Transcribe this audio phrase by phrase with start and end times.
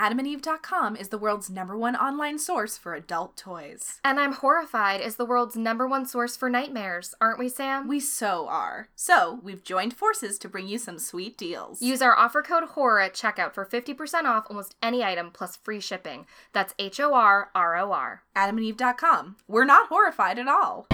[0.00, 4.00] AdamandEve.com is the world's number one online source for adult toys.
[4.02, 7.86] And I'm Horrified is the world's number one source for nightmares, aren't we, Sam?
[7.86, 8.88] We so are.
[8.96, 11.82] So, we've joined forces to bring you some sweet deals.
[11.82, 15.80] Use our offer code HORROR at checkout for 50% off almost any item plus free
[15.80, 16.24] shipping.
[16.54, 18.22] That's H O R R O R.
[18.34, 19.36] AdamandEve.com.
[19.46, 20.86] We're not horrified at all.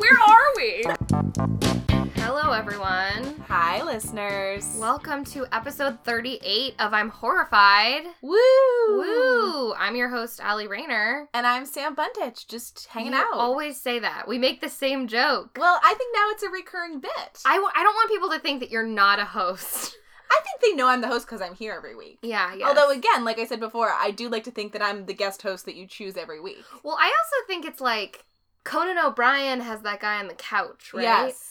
[0.00, 0.84] Where are we?
[2.64, 3.42] Everyone.
[3.48, 4.76] Hi, listeners.
[4.78, 8.02] Welcome to episode 38 of I'm Horrified.
[8.20, 8.36] Woo!
[8.90, 9.72] Woo!
[9.72, 11.26] I'm your host, Allie Rayner.
[11.32, 13.32] And I'm Sam Buntich, just hanging You out.
[13.32, 14.28] always say that.
[14.28, 15.56] We make the same joke.
[15.58, 17.40] well, I think now it's a recurring bit.
[17.46, 19.96] I, w- I don't want people to think that you're not a host.
[20.30, 22.18] I think they know I'm the host because I'm here every week.
[22.20, 22.68] Yeah, yeah.
[22.68, 25.40] Although, again, like I said before, I do like to think that I'm the guest
[25.40, 26.62] host that you choose every week.
[26.82, 28.26] Well, I also think it's like
[28.64, 31.04] Conan O'Brien has that guy on the couch, right?
[31.04, 31.46] Yes.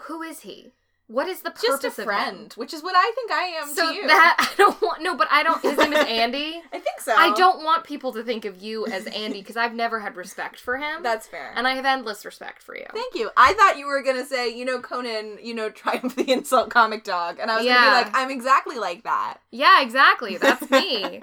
[0.00, 0.72] Who is he?
[1.08, 3.88] What is the purpose Just a friend, which is what I think I am So
[3.90, 4.08] to you.
[4.08, 5.62] that I don't want no, but I don't.
[5.62, 6.60] His name is Andy.
[6.72, 7.14] I think so.
[7.16, 10.58] I don't want people to think of you as Andy because I've never had respect
[10.58, 11.52] for him, That's fair.
[11.54, 12.86] and I have endless respect for you.
[12.92, 13.30] Thank you.
[13.36, 17.04] I thought you were gonna say, you know, Conan, you know, Triumph the Insult Comic
[17.04, 17.74] Dog, and I was Yeah.
[17.84, 19.36] gonna be like, I'm exactly like that.
[19.52, 20.38] Yeah, exactly.
[20.38, 21.22] That's me.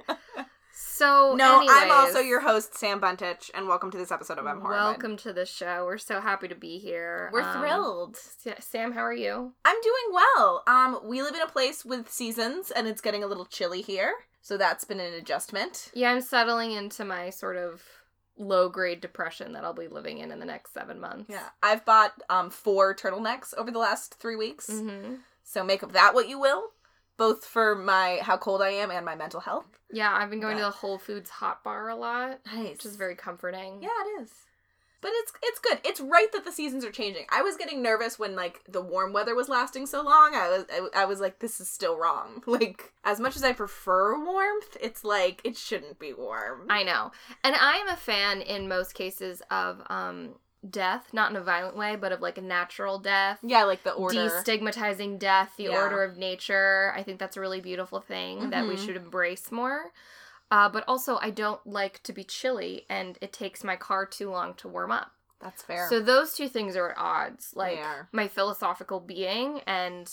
[0.96, 4.62] So No, I'm also your host, Sam Buntich, and welcome to this episode of I'm
[4.62, 4.86] Horrified.
[4.86, 5.86] Welcome to the show.
[5.86, 7.32] We're so happy to be here.
[7.34, 8.18] We're Um, thrilled.
[8.60, 9.54] Sam, how are you?
[9.66, 10.64] I'm doing well.
[10.68, 14.14] Um, we live in a place with seasons, and it's getting a little chilly here,
[14.44, 15.90] so that's been an adjustment.
[15.96, 17.82] Yeah, I'm settling into my sort of
[18.38, 21.26] low grade depression that I'll be living in in the next seven months.
[21.28, 25.92] Yeah, I've bought um four turtlenecks over the last three weeks, hmm so make of
[25.94, 26.72] that what you will,
[27.18, 29.66] both for my how cold I am and my mental health.
[29.92, 32.96] Yeah, I've been going to the Whole Foods hot bar a lot, Nice, which is
[32.96, 33.82] very comforting.
[33.82, 34.32] Yeah, it is.
[35.02, 35.80] But it's it's good.
[35.84, 37.26] It's right that the seasons are changing.
[37.30, 40.34] I was getting nervous when like the warm weather was lasting so long.
[40.34, 42.42] I was I, I was like this is still wrong.
[42.54, 46.68] Like as much as I prefer warmth, it's like it shouldn't be warm.
[46.70, 47.12] I know.
[47.44, 50.36] And I am a fan in most cases of um
[50.70, 53.40] death, not in a violent way, but of like a natural death.
[53.42, 54.16] yeah, like the order.
[54.18, 55.82] Destigmatizing death, the Yeah.
[55.84, 56.94] order of nature.
[56.96, 58.86] I think that's a really beautiful thing that we Mhm.
[58.86, 59.92] should embrace more.
[60.52, 64.30] Uh, but also, I don't like to be chilly, and it takes my car too
[64.30, 65.12] long to warm up.
[65.40, 65.88] That's fair.
[65.90, 67.54] So those two things are at odds.
[67.56, 70.10] Like my philosophical being and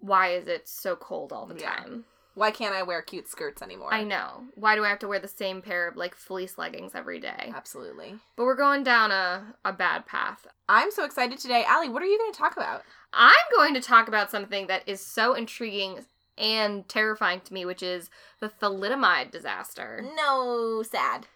[0.00, 1.74] why is it so cold all the Yeah.
[1.76, 2.04] time?
[2.34, 3.92] Why can't I wear cute skirts anymore?
[3.92, 4.44] I know.
[4.54, 7.52] Why do I have to wear the same pair of like fleece leggings every day?
[7.54, 8.14] Absolutely.
[8.36, 10.46] But we're going down a, a bad path.
[10.68, 11.64] I'm so excited today.
[11.66, 12.82] Allie, what are you going to talk about?
[13.12, 16.04] I'm going to talk about something that is so intriguing
[16.38, 18.08] and terrifying to me, which is
[18.40, 20.04] the thalidomide disaster.
[20.16, 21.26] No, sad.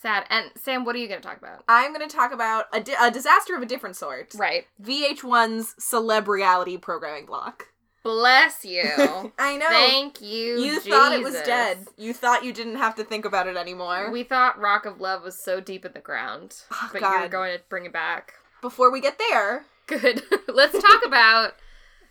[0.00, 0.24] Sad.
[0.30, 1.62] And Sam, what are you going to talk about?
[1.68, 4.34] I'm going to talk about a, di- a disaster of a different sort.
[4.34, 4.66] Right.
[4.82, 7.68] VH1's celeb reality programming block.
[8.02, 8.82] Bless you.
[9.38, 9.68] I know.
[9.68, 10.58] Thank you.
[10.58, 11.86] you thought it was dead.
[11.96, 14.10] You thought you didn't have to think about it anymore.
[14.10, 17.56] We thought Rock of Love was so deep in the ground, Oh, but you're going
[17.56, 18.34] to bring it back.
[18.60, 20.22] Before we get there, Good.
[20.48, 21.54] Let's talk about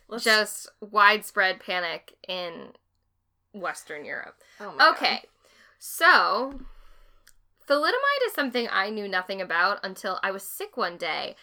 [0.08, 2.70] let's just widespread panic in
[3.54, 4.36] Western Europe.
[4.60, 5.24] Oh my Okay.
[5.80, 6.60] So,
[7.68, 11.36] thalidomide is something I knew nothing about until I was sick one day.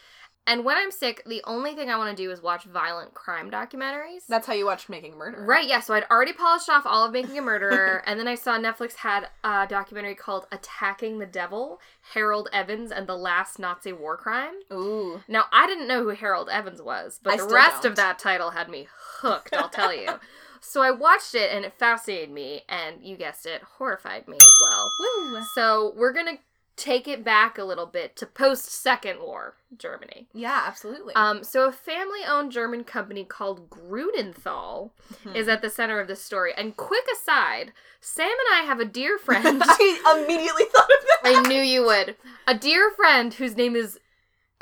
[0.48, 3.50] And when I'm sick, the only thing I want to do is watch violent crime
[3.50, 4.24] documentaries.
[4.26, 5.44] That's how you watched Making a Murderer.
[5.44, 5.80] Right, yeah.
[5.80, 8.94] So I'd already polished off all of Making a Murderer, and then I saw Netflix
[8.94, 11.80] had a documentary called Attacking the Devil
[12.14, 14.54] Harold Evans and the Last Nazi War Crime.
[14.72, 15.20] Ooh.
[15.28, 17.90] Now, I didn't know who Harold Evans was, but I the rest don't.
[17.92, 18.88] of that title had me
[19.20, 20.08] hooked, I'll tell you.
[20.60, 24.50] So I watched it, and it fascinated me, and you guessed it, horrified me as
[24.60, 24.90] well.
[24.98, 25.40] Woo.
[25.54, 26.42] So we're going to
[26.78, 30.28] take it back a little bit to post Second War Germany.
[30.32, 31.14] Yeah, absolutely.
[31.14, 34.90] Um, so a family-owned German company called Grunenthal
[35.24, 35.34] Hmm.
[35.36, 36.52] is at the center of this story.
[36.56, 39.62] And quick aside, Sam and I have a dear friend.
[39.64, 41.20] I immediately thought of that.
[41.24, 42.16] I knew you would.
[42.46, 43.98] A dear friend whose name is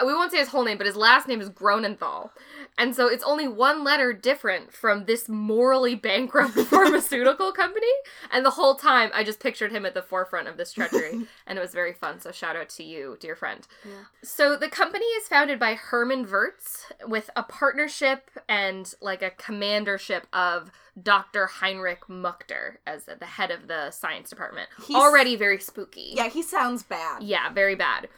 [0.05, 2.31] we won't say his whole name, but his last name is Gronenthal.
[2.79, 7.87] And so it's only one letter different from this morally bankrupt pharmaceutical company.
[8.31, 11.27] And the whole time I just pictured him at the forefront of this treachery.
[11.47, 12.21] and it was very fun.
[12.21, 13.67] So shout out to you, dear friend.
[13.85, 13.93] Yeah.
[14.23, 20.25] So the company is founded by Herman Wirtz with a partnership and like a commandership
[20.35, 20.71] of
[21.03, 21.47] Dr.
[21.47, 24.69] Heinrich Mückter as the head of the science department.
[24.87, 26.13] He's- Already very spooky.
[26.15, 27.23] Yeah, he sounds bad.
[27.23, 28.09] Yeah, very bad.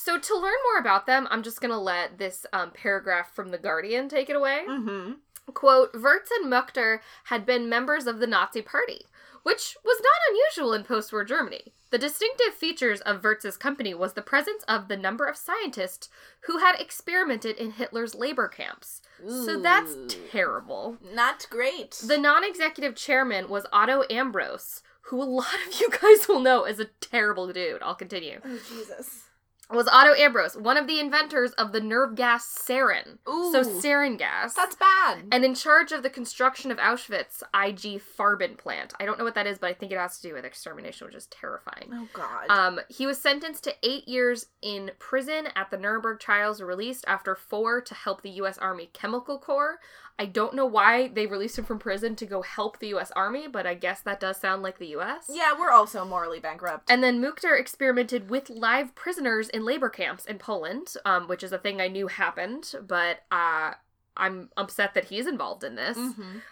[0.00, 3.58] So to learn more about them, I'm just gonna let this um, paragraph from the
[3.58, 4.62] Guardian take it away.
[4.68, 5.14] Mm-hmm.
[5.52, 9.06] Quote, Wirtz and Mückter had been members of the Nazi Party,
[9.42, 11.72] which was not unusual in post war Germany.
[11.90, 16.08] The distinctive features of Wirtz's company was the presence of the number of scientists
[16.42, 19.02] who had experimented in Hitler's labor camps.
[19.26, 19.96] So that's
[20.30, 20.98] terrible.
[21.12, 22.00] Not great.
[22.06, 26.64] The non executive chairman was Otto Ambros, who a lot of you guys will know
[26.64, 27.82] is a terrible dude.
[27.82, 28.40] I'll continue.
[28.44, 29.27] oh Jesus.
[29.70, 33.18] Was Otto Ambros, one of the inventors of the nerve gas sarin.
[33.28, 33.52] Ooh.
[33.52, 34.54] So sarin gas.
[34.54, 35.24] That's bad.
[35.30, 38.94] and in charge of the construction of Auschwitz IG Farben plant.
[38.98, 41.06] I don't know what that is, but I think it has to do with extermination,
[41.06, 41.90] which is terrifying.
[41.92, 42.48] oh God.
[42.48, 47.34] Um, he was sentenced to eight years in prison at the Nuremberg trials, released after
[47.34, 48.56] four to help the U.S.
[48.58, 49.78] Army Chemical Corps.
[50.18, 53.12] I don't know why they released him from prison to go help the U.S.
[53.14, 55.26] Army, but I guess that does sound like the U.S.
[55.28, 56.90] yeah, we're also morally bankrupt.
[56.90, 61.52] And then Mückter experimented with live prisoners in labor camps in Poland, um, which is
[61.52, 63.74] a thing I knew happened, but uh,
[64.16, 65.96] I'm upset that he's involved in this.
[65.96, 66.42] Mhm.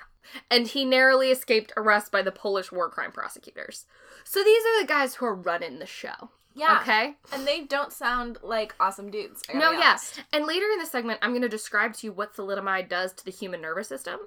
[0.50, 3.86] And he narrowly escaped arrest by the Polish war crime prosecutors.
[4.24, 6.30] So these are the guys who are running the show.
[6.56, 6.78] Yeah.
[6.80, 7.14] Okay?
[7.32, 9.42] And they don't sound like awesome dudes.
[9.54, 10.14] No, yes.
[10.16, 10.24] yeah.
[10.32, 13.24] And later in the segment, I'm going to describe to you what thalidomide does to
[13.24, 14.20] the human nervous system.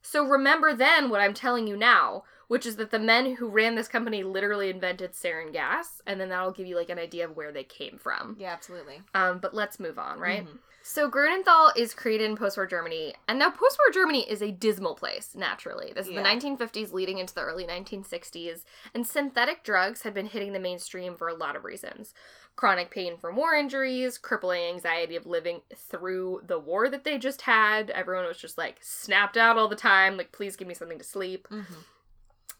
[0.00, 3.74] So remember then what I'm telling you now, which is that the men who ran
[3.74, 7.36] this company literally invented sarin gas, and then that'll give you like an idea of
[7.36, 8.36] where they came from.
[8.38, 9.02] Yeah, absolutely.
[9.14, 10.44] Um, but let's move on, right?
[10.46, 10.58] Mhm.
[10.84, 15.34] So Grunenthal is created in post-war Germany, and now post-war Germany is a dismal place.
[15.34, 16.18] Naturally, this is Yeah.
[16.18, 21.14] the 1950s leading into the early 1960s, and synthetic drugs had been hitting the mainstream
[21.16, 22.14] for a lot of reasons:
[22.56, 27.42] chronic pain from war injuries, crippling anxiety of living through the war that they just
[27.42, 27.88] had.
[27.90, 30.16] Everyone was just like snapped out all the time.
[30.16, 31.46] Like, please give me something to sleep.
[31.48, 31.84] Mhm.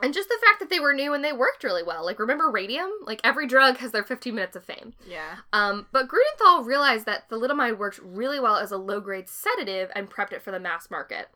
[0.03, 2.05] And just the fact that they were new and they worked really well.
[2.05, 2.91] Like, remember radium?
[3.07, 4.95] Like, every drug has their 15 minutes of fame.
[5.09, 5.37] Yeah.
[5.53, 10.11] Um, but Grunenthal realized that thalidomide worked really well as a low grade sedative and
[10.11, 11.29] prepped it for the mass market.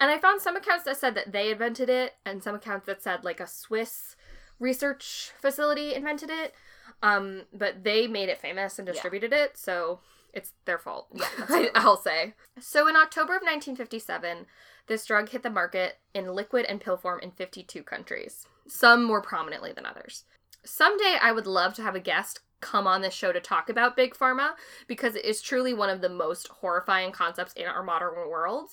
[0.00, 3.02] And I found some accounts that said that they invented it, and some accounts that
[3.02, 4.16] said like a Swiss
[4.58, 6.54] research facility invented it.
[7.02, 8.92] Um, but they made it famous and Yeah.
[8.92, 10.00] distributed it, so
[10.32, 11.08] it's their fault.
[11.12, 12.34] Yeah, I'll say.
[12.58, 14.46] So in October of 1957,
[14.86, 19.22] this drug hit the market in liquid and pill form in 52 countries, some more
[19.22, 20.24] prominently than others.
[20.64, 23.96] Someday I would love to have a guest come on this show to talk about
[23.96, 24.52] big pharma
[24.86, 28.70] because it is truly one of the most horrifying concepts in our modern world.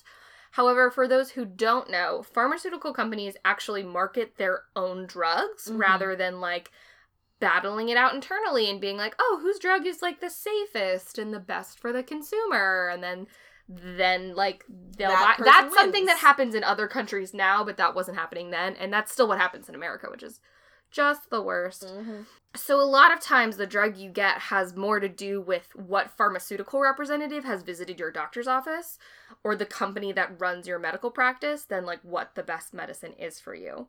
[0.51, 5.79] However, for those who don't know, pharmaceutical companies actually market their own drugs Mhm.
[5.79, 6.71] rather than like
[7.39, 11.33] battling it out internally and being like, "Oh, whose drug is like the safest and
[11.33, 13.27] the best for the consumer?" and then
[13.79, 14.65] then like
[14.97, 18.51] they'll That buy that's something that happens in other countries now, but that wasn't happening
[18.51, 20.39] then, and that's still what happens in America, which is
[20.89, 21.87] just the worst.
[21.87, 22.25] Mhm.
[22.53, 26.11] So a lot of times the drug you get has more to do with what
[26.17, 28.99] pharmaceutical representative has visited your doctor's office
[29.41, 33.39] or the company that runs your medical practice than like what the best medicine is
[33.39, 33.87] for you.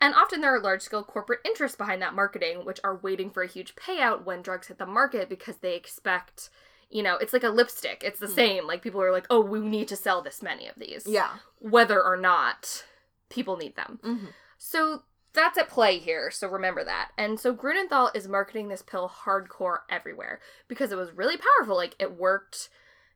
[0.00, 3.48] And often there are large-scale corporate interests behind that marketing which are waiting for a
[3.48, 6.50] huge payout when drugs hit the market because they expect
[6.90, 8.02] you know, it's like a lipstick.
[8.04, 8.34] It's the Hmm.
[8.34, 8.66] same.
[8.66, 11.38] Like people are like, "Oh, we need to sell this many of these." Yeah.
[11.58, 12.84] Whether or not
[13.28, 14.00] people need them.
[14.02, 14.32] Mhm.
[14.58, 17.12] So that's at play here, so remember that.
[17.16, 21.76] And so Grunenthal is marketing this pill hardcore everywhere because it was really powerful.
[21.76, 22.68] Like it worked,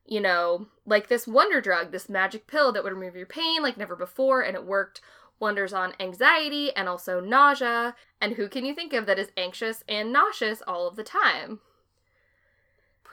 [0.05, 3.75] you know, like this wonder drug, this magic pill that would remove your pain like
[3.75, 5.01] never before, and it worked
[5.37, 7.93] wonders on anxiety and also nausea.
[8.21, 11.59] And who can you think of that is anxious and nauseous all of the time?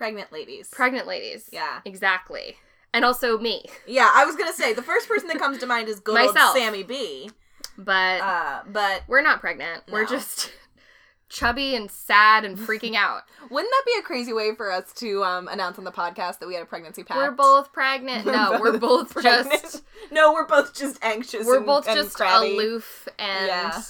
[0.03, 0.69] Pregnant ladies.
[0.69, 1.49] Pregnant ladies.
[1.53, 1.79] Yeah.
[1.85, 2.57] Exactly.
[2.93, 3.65] And also me.
[3.87, 6.57] Yeah, I was gonna say the first person that comes to mind is good Myself.
[6.57, 7.31] Sammy B.
[7.79, 9.85] But Uh, but we're not pregnant.
[9.91, 10.51] We're just
[11.29, 13.23] chubby and sad and freaking out.
[13.49, 16.49] wouldn't that be a crazy way for us to um, announce on the podcast that
[16.49, 17.19] we had a pregnancy pact?
[17.19, 18.27] We're both pregnant.
[18.27, 19.51] No, we're both pregnant.
[19.53, 21.47] just no, we're both just anxious.
[21.47, 22.55] we're and- both just crabby.
[22.57, 23.81] aloof and Yeah.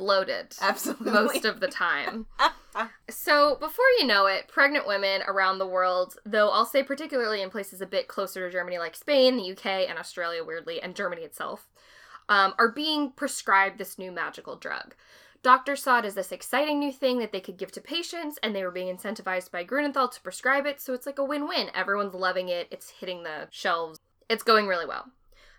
[0.00, 1.12] Bloated Absolutely.
[1.12, 2.24] most of the time.
[3.10, 7.50] so before you know it, pregnant women around the world, though I'll say particularly in
[7.50, 11.20] places a bit closer to Germany like Spain, the UK, and Australia, weirdly, and Germany
[11.20, 11.68] itself,
[12.30, 14.94] um, are being prescribed this new magical drug.
[15.42, 18.56] Doctors saw it as this exciting new thing that they could give to patients, and
[18.56, 21.68] they were being incentivized by Grunenthal to prescribe it, so it's like a win win.
[21.74, 23.98] Everyone's loving it, it's hitting the shelves,
[24.30, 25.10] it's going really well.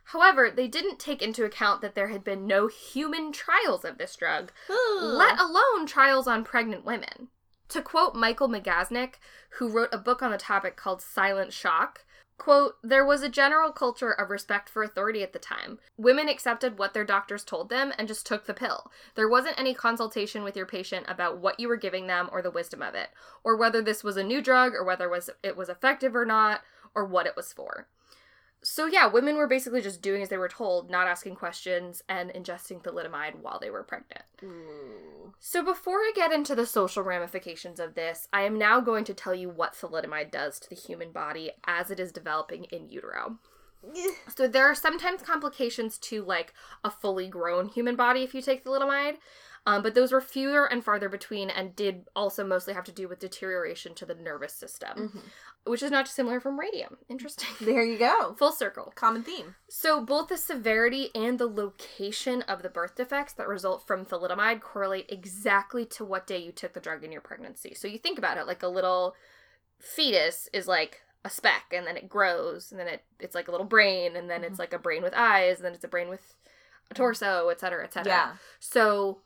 [0.05, 4.15] However, they didn't take into account that there had been no human trials of this
[4.15, 7.29] drug, let alone trials on pregnant women.
[7.69, 9.15] To quote Michael Magazanik,
[9.51, 12.03] who wrote a book on the topic called Silent Shock,
[12.37, 15.79] quote, there was a general culture of respect for authority at the time.
[15.95, 18.91] Women accepted what their doctors told them and just took the pill.
[19.15, 22.51] There wasn't any consultation with your patient about what you were giving them or the
[22.51, 23.09] wisdom of it,
[23.43, 25.09] or whether this was a new drug or whether
[25.43, 26.61] it was effective or not,
[26.93, 27.87] or what it was for.
[28.63, 32.29] So yeah, women were basically just doing as they were told, not asking questions and
[32.31, 34.23] ingesting thalidomide while they were pregnant.
[34.43, 35.33] Ooh.
[35.39, 39.13] So before I get into the social ramifications of this, I am now going to
[39.13, 43.39] tell you what thalidomide does to the human body as it is developing in utero.
[44.37, 46.53] So there are sometimes complications to like
[46.83, 49.17] a fully grown human body if you take thalidomide,
[49.65, 53.07] um, but those were fewer and farther between and did also mostly have to do
[53.07, 55.21] with deterioration to the nervous system, Mhm.
[55.65, 56.97] Which is not dissimilar from radium.
[57.09, 57.49] Interesting.
[57.61, 58.33] There you go.
[58.37, 58.91] Full circle.
[58.95, 59.55] Common theme.
[59.69, 64.61] So, both the severity and the location of the birth defects that result from thalidomide
[64.61, 67.73] correlate exactly to what day you took the drug in your pregnancy.
[67.75, 69.15] So, you think about it like a little
[69.79, 73.51] fetus is like a speck and then it grows and then it it's like a
[73.51, 74.61] little brain and then it's mm-hmm.
[74.61, 76.35] like a brain with eyes and then it's a brain with
[76.89, 78.11] a torso, et cetera, et cetera.
[78.11, 78.31] Yeah.
[78.59, 79.21] So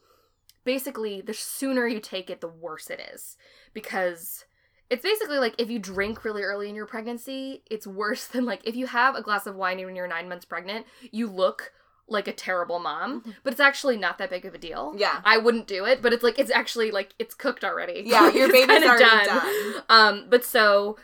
[0.64, 3.38] basically, the sooner you take it, the worse it is.
[3.74, 4.46] Because
[4.90, 8.62] it's basically like if you drink really early in your pregnancy, it's worse than like
[8.66, 11.74] if you have a glass of wine when you're nine months pregnant, you look
[12.08, 14.94] like a terrible mom, but it's actually not that big of a deal.
[14.96, 15.22] Yeah.
[15.26, 18.04] I wouldn't do it, but it's like it's actually like it's cooked already.
[18.06, 19.84] Yeah, your baby's already done.
[19.90, 20.98] Um, but so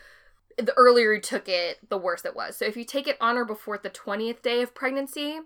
[0.58, 2.56] the earlier you took it, the worse it was.
[2.56, 5.40] So if you take it on or before the 20th day of pregnancy,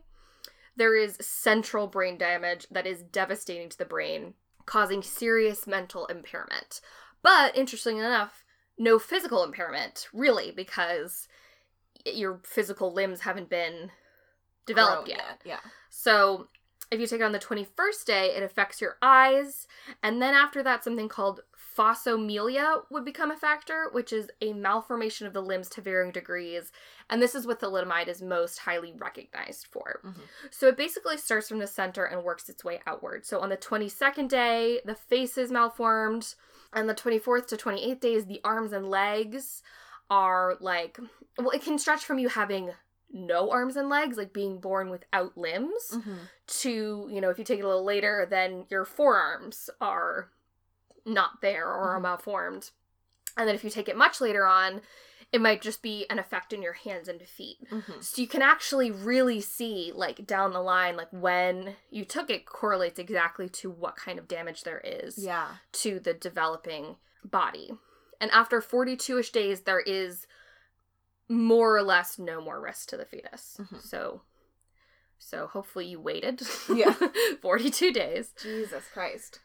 [0.75, 4.34] there is central brain damage that is devastating to the brain,
[4.65, 6.82] causing serious mental impairment.
[7.25, 8.46] But interestingly enough,
[8.77, 11.27] no physical impairment, really, because
[12.05, 13.89] your physical limbs haven't been
[14.67, 15.41] developed Grown yet.
[15.44, 15.60] Yeah.
[15.89, 16.50] So
[16.91, 19.67] if you take it on the 21st day, it affects your eyes.
[20.03, 21.41] And then after that, something called
[21.75, 26.72] phocomelia would become a factor, which is a malformation of the limbs to varying degrees.
[27.10, 30.01] And this is what thalidomide is most highly recognized for.
[30.05, 30.22] Mhm.
[30.51, 33.25] So it basically starts from the center and works its way outward.
[33.25, 36.36] So on the 22nd day, the face is malformed.
[36.75, 39.63] On the 24th to 28th days, the arms and legs
[40.10, 41.00] are like,
[41.38, 42.72] well, it can stretch from you having
[43.12, 46.27] no arms and legs, like being born without limbs, Mhm.
[46.48, 50.29] to, you know, if you take it a little later, then your forearms are
[51.05, 52.03] not there or are Mhm.
[52.03, 52.72] malformed.
[53.38, 54.82] And then if you take it much later on,
[55.36, 57.58] it might just be an effect in your hands and feet.
[57.70, 58.01] Mhm.
[58.01, 62.46] So you can actually really see, like, down the line, like, when you took it
[62.46, 65.58] correlates exactly to what kind of damage there is Yeah.
[65.74, 67.77] to the developing body.
[68.22, 70.25] And after 42 ish days, there is
[71.27, 73.58] more or less no more risk to the fetus.
[73.60, 73.82] Mhm.
[73.82, 74.22] So,
[75.20, 76.42] so hopefully you waited.
[76.74, 76.94] Yeah.
[77.42, 78.32] 42 days.
[78.42, 79.39] Jesus Christ.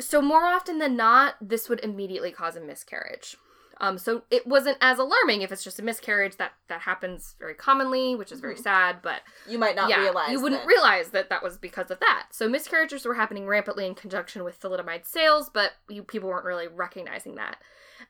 [0.00, 3.36] So more often than not, this would immediately cause a miscarriage.
[3.80, 6.36] Um, so it wasn't as alarming if it's just a miscarriage.
[6.36, 8.62] That that happens very commonly, which is very Mhm.
[8.62, 9.02] sad.
[9.02, 10.30] But You might not yeah, realize.
[10.30, 12.28] you wouldn't that- realize that that was because of that.
[12.30, 16.68] So miscarriages were happening rampantly in conjunction with thalidomide sales, but you, people weren't really
[16.68, 17.60] recognizing that.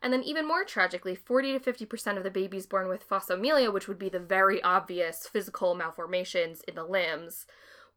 [0.03, 3.87] And then even more tragically, 40 to 50% of the babies born with phocomelia, which
[3.89, 7.47] would be the very obvious physical malformations in the limbs,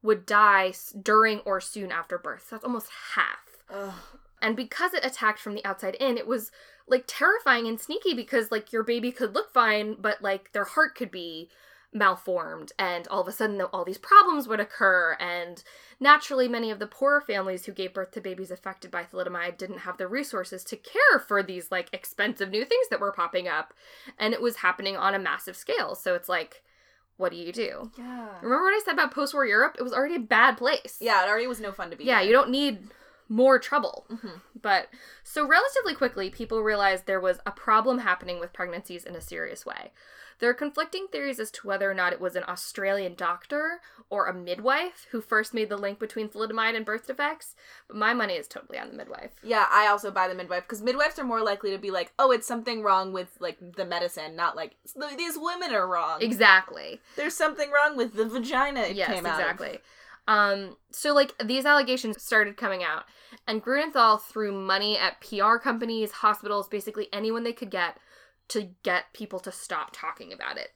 [0.04, 2.46] would die during or soon after birth.
[2.50, 3.64] So That's almost half.
[3.70, 3.94] Ugh.
[4.42, 6.52] And because it attacked from the outside in, it was
[6.88, 10.96] like terrifying and sneaky because like your baby could look fine, but like their heart
[10.96, 11.50] could be
[11.94, 15.18] malformed and all of a sudden all these problems would occur.
[15.20, 15.64] And
[16.00, 19.80] naturally many of the poorer families who gave birth to babies affected by thalidomide didn't
[19.80, 23.74] have the resources to care for these like expensive new things that were popping up.
[24.20, 25.96] And it was happening on a massive scale.
[25.96, 26.64] So it's like
[27.18, 27.92] what do you do?
[27.98, 28.28] Yeah.
[28.44, 29.76] remember what i said about post-war europe?
[29.80, 30.98] It was already a bad place.
[31.02, 32.04] Yeah, it already was no fun to be.
[32.04, 32.90] yeah you don't need
[33.30, 34.42] more trouble Mhm.
[34.62, 34.88] but
[35.24, 39.66] so relatively quickly, people realized there was a problem happening with pregnancies in a serious
[39.66, 39.92] way.
[40.40, 44.28] There are conflicting theories as to whether or not it was an Australian doctor or
[44.28, 47.56] a midwife who first made the link between thalidomide and birth defects,
[47.88, 49.32] but my money is totally on the midwife.
[49.42, 52.32] Yeah, I also buy the midwife because midwives are more likely to be like, "Oh,
[52.32, 54.76] it's something wrong with like the medicine," not like
[55.18, 56.22] these women are wrong.
[56.22, 57.02] Exactly.
[57.16, 58.82] There's something wrong with the vagina.
[58.82, 59.40] It yes, came out of.
[59.40, 59.82] exactly.
[60.28, 63.06] Um, so like these allegations started coming out,
[63.48, 67.98] and Grunenthal threw money at PR companies, hospitals, basically anyone they could get
[68.50, 70.70] to get people to stop talking about it.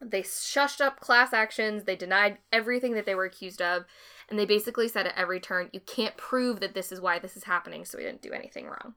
[0.00, 3.84] They shushed up class actions, they denied everything that they were accused of,
[4.28, 7.36] and they basically said at every turn, you can't prove that this is why this
[7.36, 8.94] is happening, so we didn't do anything wrong.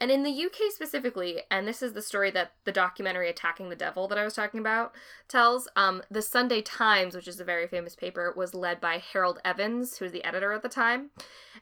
[0.00, 3.76] And in the UK specifically, and this is the story that the documentary Attacking the
[3.76, 4.92] Devil that I was talking about
[5.28, 9.40] tells, um, the Sunday Times, which is a very famous paper, was led by Harold
[9.44, 11.10] Evans, who was the editor at the time.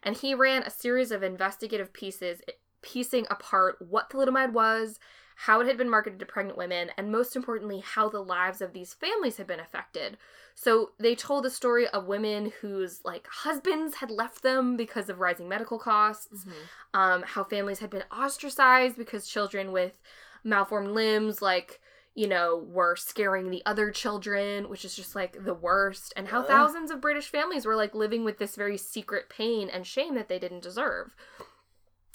[0.02, 2.40] And he ran a series of investigative pieces
[2.80, 4.98] piecing apart what thalidomide was,
[5.36, 8.72] how it had been marketed to pregnant women, and most importantly, how the lives of
[8.72, 10.16] these families had been affected.
[10.54, 15.20] So they told the story of women whose like husbands had left them because of
[15.20, 16.52] rising medical costs, Mhm.
[16.94, 20.00] um, how families had been ostracized because children with
[20.44, 21.80] malformed limbs, like
[22.14, 26.40] you know, were scaring the other children, which is just like the worst, and how
[26.40, 26.46] Ugh.
[26.46, 30.28] thousands of British families were like living with this very secret pain and shame that
[30.28, 31.16] they didn't deserve.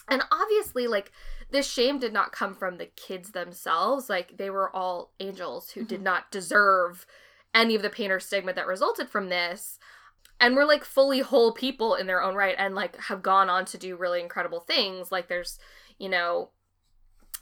[0.08, 1.12] And obviously, like,
[1.50, 4.10] this shame did not come from the kids themselves.
[4.10, 7.06] Like, they were all angels who did not deserve
[7.58, 9.80] any of the pain or stigma that resulted from this.
[10.40, 13.66] And were like fully whole people in their own right and like have gone on
[13.66, 15.12] to do really incredible things.
[15.12, 15.58] Like, there's,
[15.98, 16.52] you know,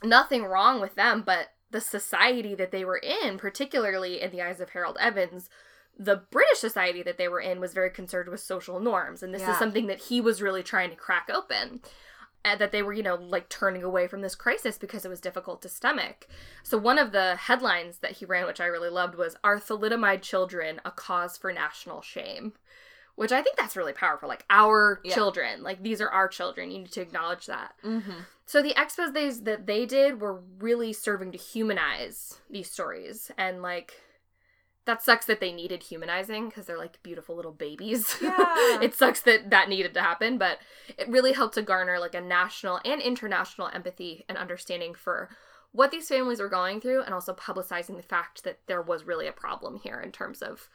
[0.02, 4.60] nothing wrong with them, but the society that they were in, particularly in the eyes
[4.60, 5.50] of Harold Evans,
[5.98, 9.22] the British society that they were in was very concerned with social norms.
[9.22, 11.80] And this is something that he was really trying to crack open.
[12.46, 15.20] And that they were, you know, like turning away from this crisis because it was
[15.20, 16.28] difficult to stomach.
[16.62, 20.22] So, one of the headlines that he ran, which I really loved, was Are thalidomide
[20.22, 22.52] children a cause for national shame?
[23.16, 24.28] Which I think that's really powerful.
[24.28, 25.14] Like, our Yeah.
[25.14, 26.70] children, like, these are our children.
[26.70, 27.74] You need to acknowledge that.
[27.82, 28.20] Mm-hmm.
[28.44, 34.00] So the exposes that they did were really serving to humanize these stories, and like
[34.86, 38.16] that sucks that they needed humanizing because they're like beautiful little babies.
[38.22, 38.80] Yeah.
[38.80, 40.58] it sucks that that needed to happen, but
[40.96, 45.28] it really helped to garner like a national and international empathy and understanding for
[45.72, 49.26] what these families were going through, and also publicizing the fact that there was really
[49.26, 50.68] a problem here in terms of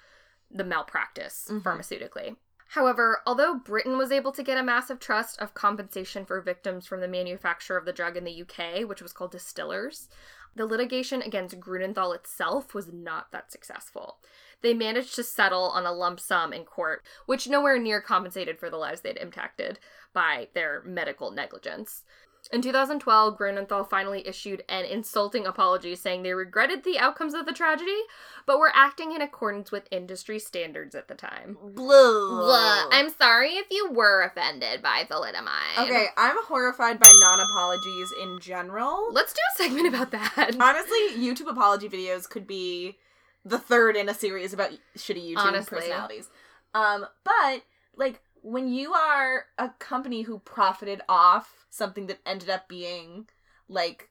[0.51, 1.63] the malpractice Mhm.
[1.63, 2.35] pharmaceutically.
[2.67, 7.01] However, although Britain was able to get a massive trust of compensation for victims from
[7.01, 10.07] the manufacture of the drug in the UK, which was called Distillers,
[10.55, 14.17] the litigation against Grunenthal itself was not that successful.
[14.61, 18.69] They managed to settle on a lump sum in court, which nowhere near compensated for
[18.69, 19.79] the lives they'd impacted
[20.13, 22.03] by their medical negligence.
[22.51, 27.53] In 2012, Grunenthal finally issued an insulting apology saying they regretted the outcomes of the
[27.53, 27.97] tragedy,
[28.45, 31.57] but were acting in accordance with industry standards at the time.
[31.63, 32.89] Blah.
[32.91, 35.79] I'm sorry if you were offended by thalidomide.
[35.79, 39.13] Okay, I'm horrified by non-apologies in general.
[39.13, 40.55] Let's do a segment about that.
[40.59, 42.97] Honestly, YouTube apology videos could be
[43.45, 45.79] the third in a series about shitty YouTube Honestly.
[45.79, 46.29] personalities.
[46.73, 47.63] Um, but
[47.95, 53.27] like when you are a company who profited off something that ended up being
[53.67, 54.09] like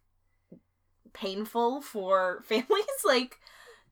[1.13, 3.39] painful for families, like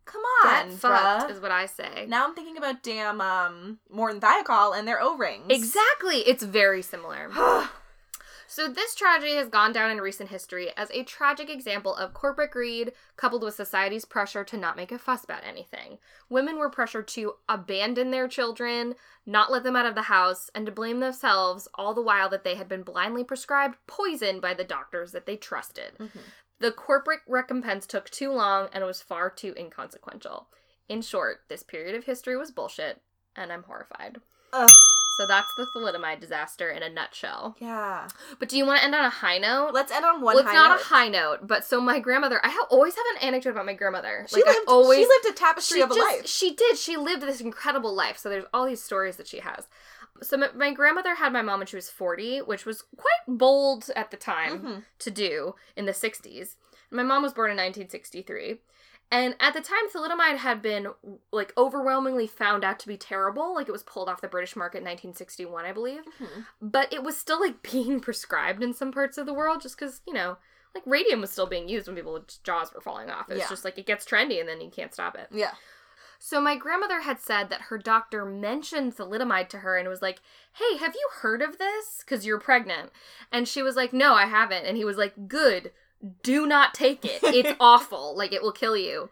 [0.04, 1.30] come Get on, fucked bruh.
[1.30, 2.06] is what I say.
[2.08, 5.46] Now I'm thinking about damn um Morton Thiokol and their O-rings.
[5.50, 6.18] Exactly.
[6.18, 7.30] It's very similar.
[8.50, 12.50] So, this tragedy has gone down in recent history as a tragic example of corporate
[12.50, 15.98] greed coupled with society's pressure to not make a fuss about anything.
[16.30, 18.94] Women were pressured to abandon their children,
[19.26, 22.42] not let them out of the house, and to blame themselves, all the while that
[22.42, 25.98] they had been blindly prescribed poison by the doctors that they trusted.
[25.98, 26.20] Mhm.
[26.58, 30.48] The corporate recompense took too long and was far too inconsequential.
[30.88, 33.02] In short, this period of history was bullshit,
[33.36, 34.22] and I'm horrified.
[34.54, 34.70] Ugh.
[35.18, 37.56] So that's the thalidomide disaster in a nutshell.
[37.58, 38.06] Yeah.
[38.38, 39.72] But do you want to end on a high note?
[39.74, 40.80] Let's end on one well, it's not note.
[40.80, 43.74] a high note, but so my grandmother, I ha- always have an anecdote about my
[43.74, 44.26] grandmother.
[44.28, 46.26] She like lived I always she lived a tapestry of a just- life.
[46.28, 46.78] She did.
[46.78, 48.16] She lived this incredible life.
[48.16, 49.66] So there's all these stories that she has.
[50.22, 53.90] So my, my grandmother had my mom when she was 40, which was quite bold
[53.96, 54.84] at the time Mhm.
[55.00, 56.54] to do in the 60s.
[56.90, 58.60] My mom was born in 1963.
[59.10, 60.88] And at the time, thalidomide had been
[61.32, 63.54] like overwhelmingly found out to be terrible.
[63.54, 66.02] Like it was pulled off the British market in 1961, I believe.
[66.20, 66.44] Mhm.
[66.60, 70.02] But it was still like being prescribed in some parts of the world just because,
[70.06, 70.36] you know,
[70.74, 73.30] like radium was still being used when people's jaws were falling off.
[73.30, 73.48] It's Yeah.
[73.48, 75.28] just like it gets trendy and then you can't stop it.
[75.30, 75.52] Yeah.
[76.20, 80.18] So my grandmother had said that her doctor mentioned thalidomide to her and was like,
[80.52, 82.02] "Hey, have you heard of this?
[82.04, 82.90] Cuz you're pregnant."
[83.32, 85.72] And she was like, "No, I haven't." And he was like, "Good.
[86.22, 87.20] Do not take it.
[87.22, 88.16] It's awful.
[88.16, 89.10] Like it will kill you."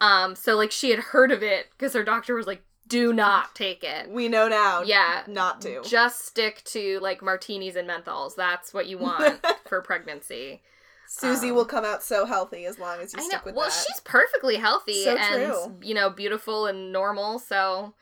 [0.00, 3.54] Um so like she had heard of it cuz her doctor was like, "Do not
[3.54, 4.82] take it." We know now.
[4.82, 5.22] Yeah.
[5.28, 5.82] Not to.
[5.82, 8.34] Just stick to like martinis and menthols.
[8.34, 10.62] That's what you want for pregnancy.
[11.06, 13.28] Susie um, will come out so healthy as long as you I know.
[13.28, 13.84] stick with Well, that.
[13.86, 15.76] she's perfectly healthy So and true.
[15.82, 17.38] you know beautiful and normal.
[17.38, 17.92] So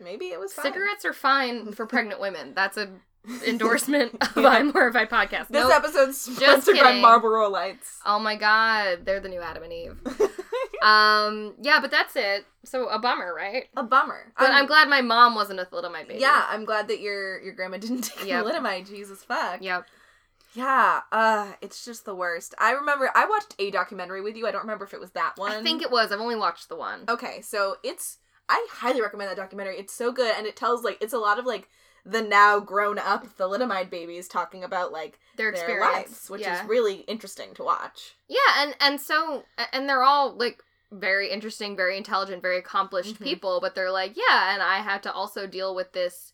[0.00, 0.64] Maybe it was fine.
[0.64, 2.52] cigarettes are fine for pregnant women.
[2.54, 2.90] That's a
[3.46, 5.48] endorsement of I'm Horrified podcast.
[5.48, 5.72] This Nope.
[5.72, 7.00] episode's sponsored by.
[7.00, 7.98] Marlboro Lights.
[8.06, 10.00] Oh my god, they're the new Adam and Eve.
[10.80, 12.46] Um, yeah, but that's it.
[12.64, 13.64] So a bummer, right?
[13.76, 14.32] a bummer.
[14.38, 16.20] But I'm, glad my mom wasn't a thalidomide baby.
[16.20, 18.44] Yeah, I'm glad that your your grandma didn't take Yep.
[18.44, 18.86] thalidomide.
[18.86, 19.60] Jesus fuck.
[19.60, 19.86] Yep.
[20.54, 21.00] Yeah.
[21.10, 22.54] Uh, it's just the worst.
[22.60, 24.46] I remember I watched a documentary with you.
[24.46, 25.50] I don't remember if it was that one.
[25.50, 26.12] I think it was.
[26.12, 27.00] I've only watched the one.
[27.08, 29.78] Okay, so it's I highly recommend that documentary.
[29.78, 31.68] It's so good and it tells like it's a lot of like
[32.04, 36.62] the now grown up thalidomide babies talking about like Their their experience, lives, which yeah.
[36.62, 38.16] is really interesting to watch.
[38.28, 43.24] Yeah, and and so and they're all like very interesting, very intelligent, very accomplished Mhm.
[43.24, 46.32] people, but they're like, yeah, and I had to also deal with this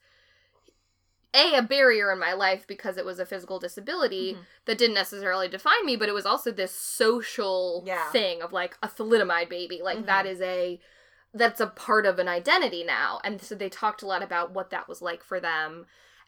[1.34, 4.44] a a barrier in my life because it was a physical disability Mhm.
[4.66, 8.10] that didn't necessarily define me, but it was also this social Yeah.
[8.12, 9.80] thing of like a thalidomide baby.
[9.82, 10.06] Like Mhm.
[10.06, 10.80] that is a
[11.34, 13.20] that's a part of an identity now.
[13.24, 15.86] And so they talked a lot about what that was like for them.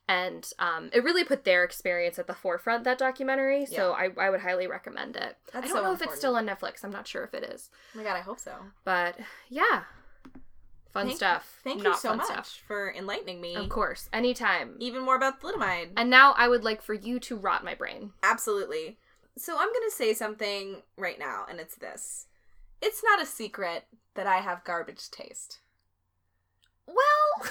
[0.08, 3.66] And um, it really put their experience at the forefront, that documentary.
[3.66, 5.36] So I, I would highly recommend it.
[5.52, 6.84] I don't so know if it's still on Netflix.
[6.84, 7.70] I'm not sure if it is.
[7.94, 8.52] Oh my god, I hope so.
[8.84, 9.16] But
[9.48, 9.82] yeah,
[10.92, 11.58] fun Thank- stuff.
[11.64, 12.62] Thank you so much stuff.
[12.68, 13.56] for enlightening me.
[13.56, 14.76] Of course, anytime.
[14.78, 15.90] Even more about thalidomide.
[15.96, 18.12] And now I would like for you to rot my brain.
[18.22, 18.98] Absolutely.
[19.36, 22.26] So I'm going to say something right now, and it's this.
[22.80, 23.84] It's not a secret
[24.16, 25.58] that I have garbage taste.
[26.86, 26.96] Well,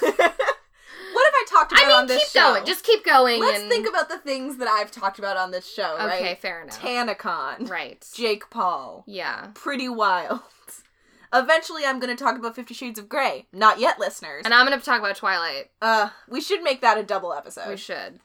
[0.00, 2.52] what have I talked about I on mean, this keep show?
[2.54, 2.64] going.
[2.66, 3.40] Just keep going.
[3.40, 3.68] Let's and...
[3.70, 6.38] think about the things that I've talked about on this show, Okay, right?
[6.40, 6.80] fair enough.
[6.80, 8.06] TanaCon, right.
[8.14, 9.48] Jake Paul, Yeah.
[9.54, 10.40] Pretty Wild.
[11.34, 13.46] Eventually, I'm going to talk about Fifty Shades of Grey.
[13.52, 14.42] Not yet, listeners.
[14.44, 15.70] And I'm gonna talk about Twilight.
[15.82, 18.20] uh, we should make that a double episode We should.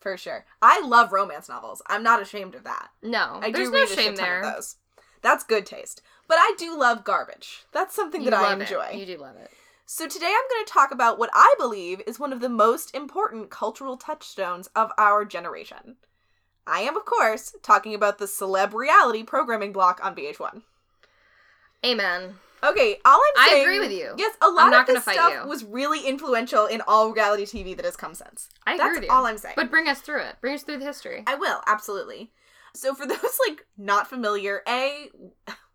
[0.00, 0.44] for sure.
[0.60, 1.80] I love romance novels.
[1.86, 2.88] I'm not ashamed of that.
[3.00, 4.42] No, I there's do no shame there.
[5.22, 6.02] That's good taste.
[6.28, 7.64] But I do love garbage.
[7.72, 8.86] That's something You that I enjoy.
[8.92, 8.96] It.
[8.96, 9.50] You do love it.
[9.84, 12.94] So today I'm going to talk about what I believe is one of the most
[12.94, 15.96] important cultural touchstones of our generation.
[16.66, 20.62] I am, of course, talking about the celeb reality programming block on VH1.
[21.84, 22.36] Amen.
[22.64, 23.60] Okay, all I'm saying.
[23.60, 24.14] I agree with you.
[24.16, 25.48] Yes, a lot of this stuff you.
[25.48, 28.48] was really influential in all reality TV that has come since.
[28.64, 29.12] I agree That's with you.
[29.12, 29.54] all I'm saying.
[29.56, 30.36] But bring us through it.
[30.40, 31.24] Bring us through the history.
[31.26, 32.30] I will, absolutely.
[32.74, 35.08] So for those like not familiar, A,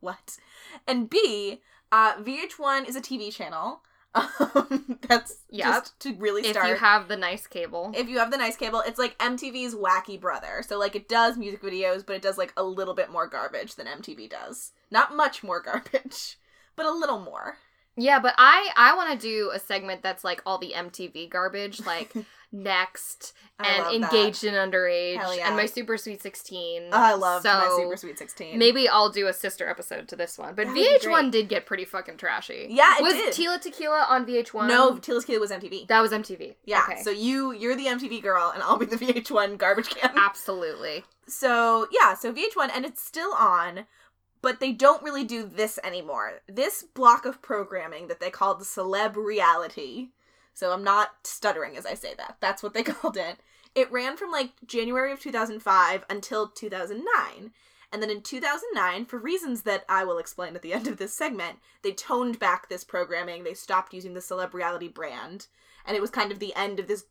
[0.08, 0.38] what?
[0.88, 3.82] And B, uh, VH1 is a TV channel.
[4.16, 5.66] Um, that's Yep.
[5.68, 6.66] just to really start.
[6.66, 7.92] If you have the nice cable.
[7.96, 10.64] if you have the nice cable, it's like MTV's wacky brother.
[10.68, 13.76] So like it does music videos, but it does like a little bit more garbage
[13.76, 14.72] than MTV does.
[14.90, 16.38] Not much more garbage,
[16.76, 17.58] but a little more.
[17.96, 21.86] Yeah, but I I want to do a segment that's like all the MTV garbage,
[21.86, 22.12] like
[22.52, 25.48] Next I and Engaged in Underage yeah.
[25.48, 26.90] and My Super Sweet Sixteen.
[26.92, 26.96] That.
[26.96, 28.58] I love so my Super Sweet Sixteen.
[28.58, 30.56] Maybe I'll do a sister episode to this one.
[30.56, 32.68] But That would VH1 did get pretty fucking trashy.
[32.70, 33.34] Yeah, it was did.
[33.34, 34.68] Tila Tequila on VH1?
[34.68, 35.88] no, Tila's tequila was MTV.
[35.88, 36.56] that was MTV.
[36.66, 37.02] Yeah, Okay.
[37.02, 40.12] so you you're the MTV girl, and I'll be the VH1 garbage can.
[40.16, 41.04] Absolutely.
[41.28, 43.86] So yeah, so VH1, and it's still on,
[44.42, 46.40] but they don't really do this anymore.
[46.48, 50.10] This block of programming that they called the celeb reality.
[50.58, 52.38] So I'm not stuttering as I say that.
[52.40, 53.38] That's what they called it.
[53.76, 57.52] It ran from like January of 2005 until 2009.
[57.94, 61.14] And then in 2009, for reasons that I will explain at the end of this
[61.14, 63.44] segment, they toned back this programming.
[63.44, 65.46] They stopped using the celeb reality brand.
[65.86, 67.06] And it was kind of the end of this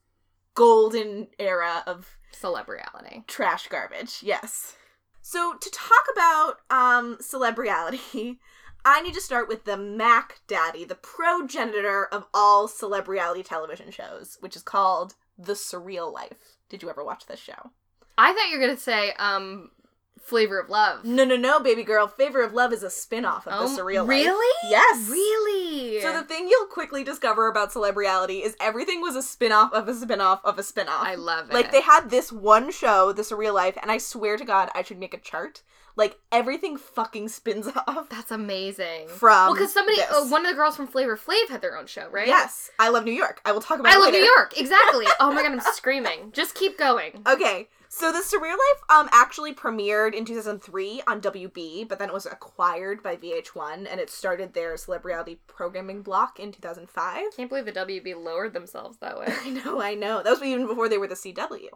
[0.54, 3.22] golden era of Celeb reality.
[3.26, 4.74] trash garbage yes
[5.22, 8.38] so to talk about um celebreality
[8.86, 14.38] i need to start with the mac daddy the progenitor of all celebreality television shows
[14.40, 17.70] which is called the surreal life did you ever watch this show
[18.18, 19.70] I thought you were gonna say um
[20.18, 21.04] Flavor of Love.
[21.04, 24.00] no no no baby girl Flavor of love is a spin-off of Oh, the surreal
[24.00, 24.56] life really?
[24.70, 26.00] yes Really?
[26.00, 29.94] so the thing you'll quickly discover about celebreality is everything was a spin-off of a
[29.94, 31.54] spin-off of a spin-off I love it.
[31.54, 34.82] Like they had this one show, The Surreal Life, and I swear to God, I
[34.82, 35.62] should make a chart.
[35.96, 39.08] Like everything fucking spins off That's amazing.
[39.08, 39.30] from.
[39.46, 42.08] well, because somebody, oh, one of the girls from Flavor Flav had their own show,
[42.10, 42.26] right?
[42.26, 43.40] Yes, I love New York.
[43.46, 43.92] I will talk about.
[43.92, 44.18] I love later.
[44.18, 44.52] New York.
[44.58, 45.06] Exactly.
[45.20, 46.32] oh my god, I'm screaming.
[46.32, 47.22] Just keep going.
[47.26, 52.14] Okay, so The Surreal Life um actually premiered in 2003 on WB, but then it
[52.14, 57.22] was acquired by VH1, and it started their celebrity programming block in 2005.
[57.36, 59.26] Can't believe the WB lowered themselves that way.
[59.44, 60.22] I know, I know.
[60.22, 61.68] That was even before they were the CW.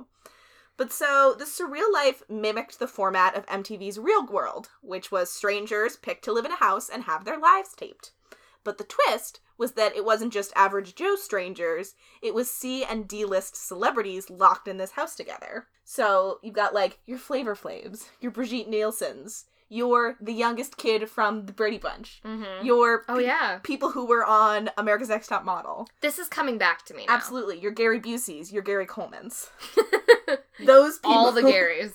[0.77, 5.97] But so, the surreal life mimicked the format of MTV's Real World, which was strangers
[5.97, 8.13] picked to live in a house and have their lives taped.
[8.65, 13.07] But the twist was that it wasn't just average Joe strangers, it was C and
[13.07, 15.67] D list celebrities locked in this house together.
[15.85, 21.47] So, you've got like your Flavor Flaves, your Brigitte Nielsen's, you're the youngest kid from
[21.47, 22.65] the Brady Bunch, Mm-hmm.
[22.67, 25.89] your Oh yeah, people who were on America's Next Top Model.
[26.01, 27.05] this is coming back to me.
[27.07, 27.15] Now.
[27.15, 27.61] Absolutely.
[27.61, 29.51] Your Gary Busey's, your Gary Coleman's.
[30.65, 31.13] Those people.
[31.13, 31.93] All the Garys.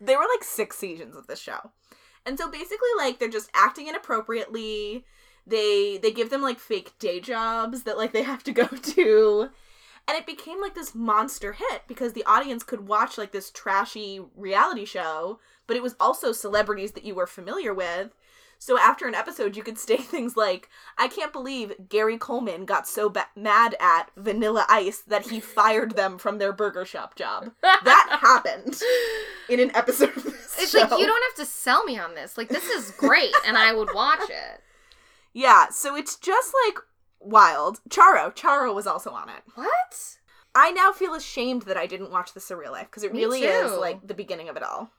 [0.00, 1.70] there were like six seasons of this show.
[2.24, 5.04] And so basically like they're just acting inappropriately.
[5.46, 9.48] They they give them like fake day jobs that like they have to go to.
[10.08, 14.20] And it became like this monster hit because the audience could watch like this trashy
[14.36, 18.10] reality show, but it was also celebrities that you were familiar with.
[18.62, 22.86] So after an episode, you could say things like, I can't believe Gary Coleman got
[22.86, 27.50] so ba- mad at Vanilla Ice that he fired them from their burger shop job.
[27.60, 28.80] That happened
[29.48, 30.78] in an episode of this It's show.
[30.78, 32.38] like you don't have to sell me on this.
[32.38, 34.60] Like this is great, and I would watch it.
[35.34, 36.76] Yeah, so it's just like
[37.18, 37.80] wild.
[37.88, 39.42] Charo, Charo was also on it.
[39.54, 40.18] What?
[40.54, 43.42] I now feel ashamed that I didn't watch The Surreal Life because it Me really
[43.44, 44.90] is like the beginning of it all.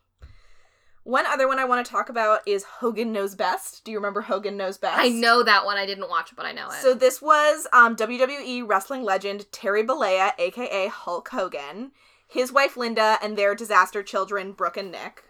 [1.03, 3.83] One other one I want to talk about is Hogan Knows Best.
[3.83, 4.97] Do you remember Hogan Knows Best?
[4.99, 5.77] I know that one.
[5.77, 6.75] I didn't watch it, but I know it.
[6.75, 11.91] So this was um, WWE wrestling legend Terry Bollea, aka Hulk Hogan,
[12.25, 15.25] his wife Linda, and their disaster children Brooke and Nick.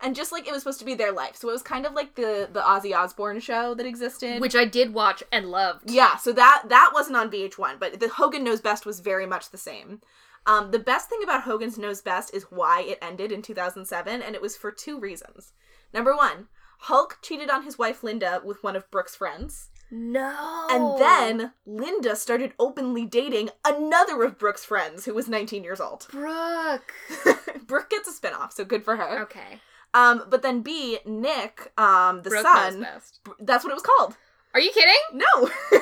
[0.00, 1.94] And just like it was supposed to be their life, so it was kind of
[1.94, 4.42] like the the Ozzy Osbourne show that existed.
[4.42, 5.90] Which I did watch and loved.
[5.90, 9.50] yeah, so that that wasn't on VH1, but the Hogan Knows Best was very much
[9.50, 10.02] the same.
[10.46, 14.34] Um, the best thing about Hogan's Knows Best is why it ended in 2007, and
[14.34, 15.52] it was for two reasons.
[15.92, 16.48] Number one,
[16.80, 19.70] Hulk cheated on his wife Linda with one of Brooke's friends.
[19.90, 20.66] No.
[20.70, 26.06] And then Linda started openly dating another of Brooke's friends who was 19 years old.
[26.10, 26.92] Brooke.
[27.66, 29.22] Brooke gets a spinoff, so good for her.
[29.22, 29.60] Okay.
[29.94, 33.20] Um, but then B, Nick, um, the Brooke knows son, best.
[33.40, 34.16] that's what it was called.
[34.54, 34.94] Are you kidding?
[35.12, 35.50] No.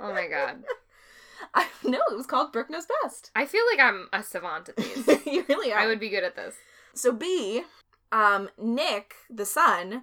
[0.00, 0.62] Oh my god.
[1.54, 3.30] I, no, it was called Brooke Knows Best.
[3.34, 5.06] I feel like I'm a savant at these.
[5.26, 5.78] you really are.
[5.78, 6.56] I would be good at this.
[6.94, 7.62] So B,
[8.12, 10.02] um, Nick, the son,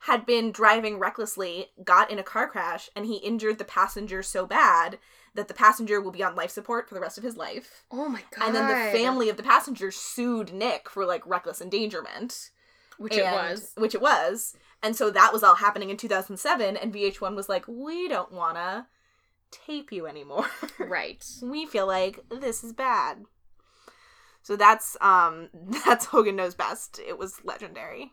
[0.00, 4.46] had been driving recklessly, got in a car crash, and he injured the passenger so
[4.46, 4.98] bad
[5.34, 7.84] that the passenger will be on life support for the rest of his life.
[7.90, 8.46] Oh my god.
[8.46, 12.50] And then the family of the passenger sued Nick for like reckless endangerment.
[12.98, 13.72] which it was.
[13.76, 14.54] Which it was.
[14.82, 18.56] And so that was all happening in 2007 and VH1 was like, "We don't want
[18.56, 18.86] to
[19.66, 20.46] tape you anymore.
[20.78, 21.24] Right.
[21.42, 23.24] we feel like this is bad."
[24.42, 25.48] So that's um
[25.84, 27.00] that's Hogan knows best.
[27.06, 28.12] It was legendary.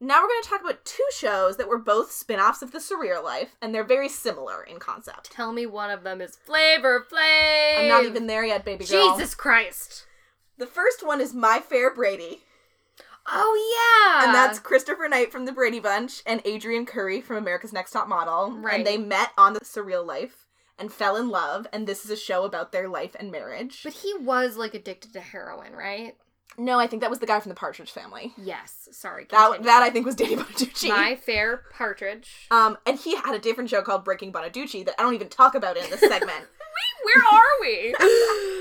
[0.00, 3.24] Now we're going to talk about two shows that were both spin-offs of The Surreal
[3.24, 5.32] Life and they're very similar in concept.
[5.32, 7.80] Tell me one of them is Flavor Flav.
[7.80, 9.16] I'm not even there yet, baby girl.
[9.16, 10.06] Jesus Christ.
[10.56, 12.42] The first one is My Fair Brady.
[13.30, 14.24] Oh yeah.
[14.26, 18.08] And that's Christopher Knight from the Brady Bunch and Adrianne Curry from America's Next Top
[18.08, 18.52] Model.
[18.52, 18.76] Right.
[18.76, 20.46] And they met on the surreal life
[20.78, 21.66] and fell in love.
[21.72, 23.82] And this is a show about their life and marriage.
[23.84, 26.14] But he was like addicted to heroin, right?
[26.58, 28.32] no, I think that was the guy from the Partridge Family.
[28.36, 28.88] Yes.
[28.90, 29.26] Sorry.
[29.30, 29.66] That continue.
[29.66, 30.88] that I think was Danny Bonaduce.
[30.88, 32.48] My fair partridge.
[32.50, 35.54] Um, and he had a different show called Breaking Bonaduce that I don't even talk
[35.54, 36.46] about in this segment.
[37.04, 37.94] Where are we?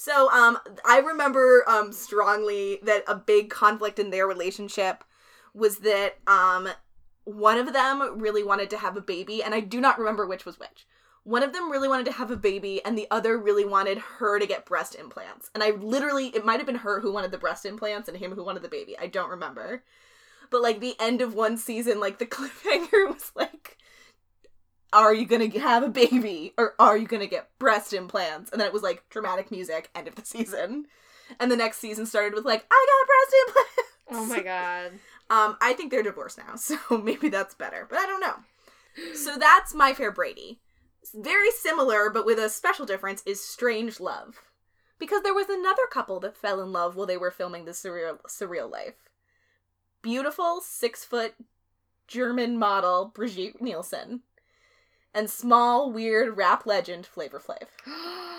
[0.00, 5.02] So um I remember um strongly that a big conflict in their relationship
[5.54, 6.68] was that um
[7.24, 10.44] one of them really wanted to have a baby and I do not remember which
[10.44, 10.86] was which.
[11.24, 14.38] One of them really wanted to have a baby and the other really wanted her
[14.38, 15.50] to get breast implants.
[15.52, 18.30] And I literally it might have been her who wanted the breast implants and him
[18.36, 18.96] who wanted the baby.
[18.96, 19.82] I don't remember.
[20.48, 23.78] But like the end of one season like the cliffhanger was like
[24.92, 28.50] are you gonna have a baby or are you gonna get breast implants?
[28.50, 30.86] And then it was like dramatic music, end of the season.
[31.38, 33.92] And the next season started with like, I got breast implants.
[34.10, 34.92] oh my god.
[35.30, 38.36] Um, I think they're divorced now, so maybe that's better, but I don't know.
[39.14, 40.60] So that's My Fair Brady.
[41.14, 44.42] Very similar, but with a special difference, is Strange Love.
[44.98, 48.18] Because there was another couple that fell in love while they were filming the surreal
[48.26, 49.08] surreal life.
[50.02, 51.34] Beautiful six foot
[52.06, 54.22] German model Brigitte Nielsen.
[55.18, 57.66] And small, weird rap legend Flavor Flav.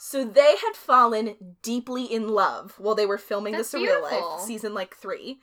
[0.00, 4.30] So they had fallen deeply in love while they were filming That's The Surreal beautiful.
[4.36, 5.40] Life, season like three.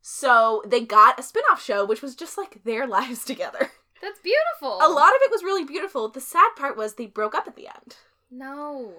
[0.00, 3.72] So they got a spin off show, which was just like their lives together.
[4.00, 4.78] That's beautiful.
[4.80, 6.08] A lot of it was really beautiful.
[6.08, 7.96] The sad part was they broke up at the end.
[8.30, 8.92] No.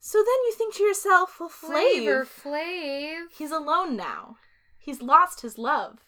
[0.00, 3.26] So then you think to yourself, well, Flavor Flav, Flav.
[3.36, 4.36] he's alone now.
[4.78, 5.98] He's lost his love.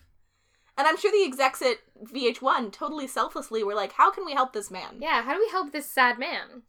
[0.79, 4.53] And I'm sure the execs at VH1 totally selflessly were like, how can we help
[4.53, 4.97] this man?
[5.01, 6.63] Yeah, how do we help this sad man?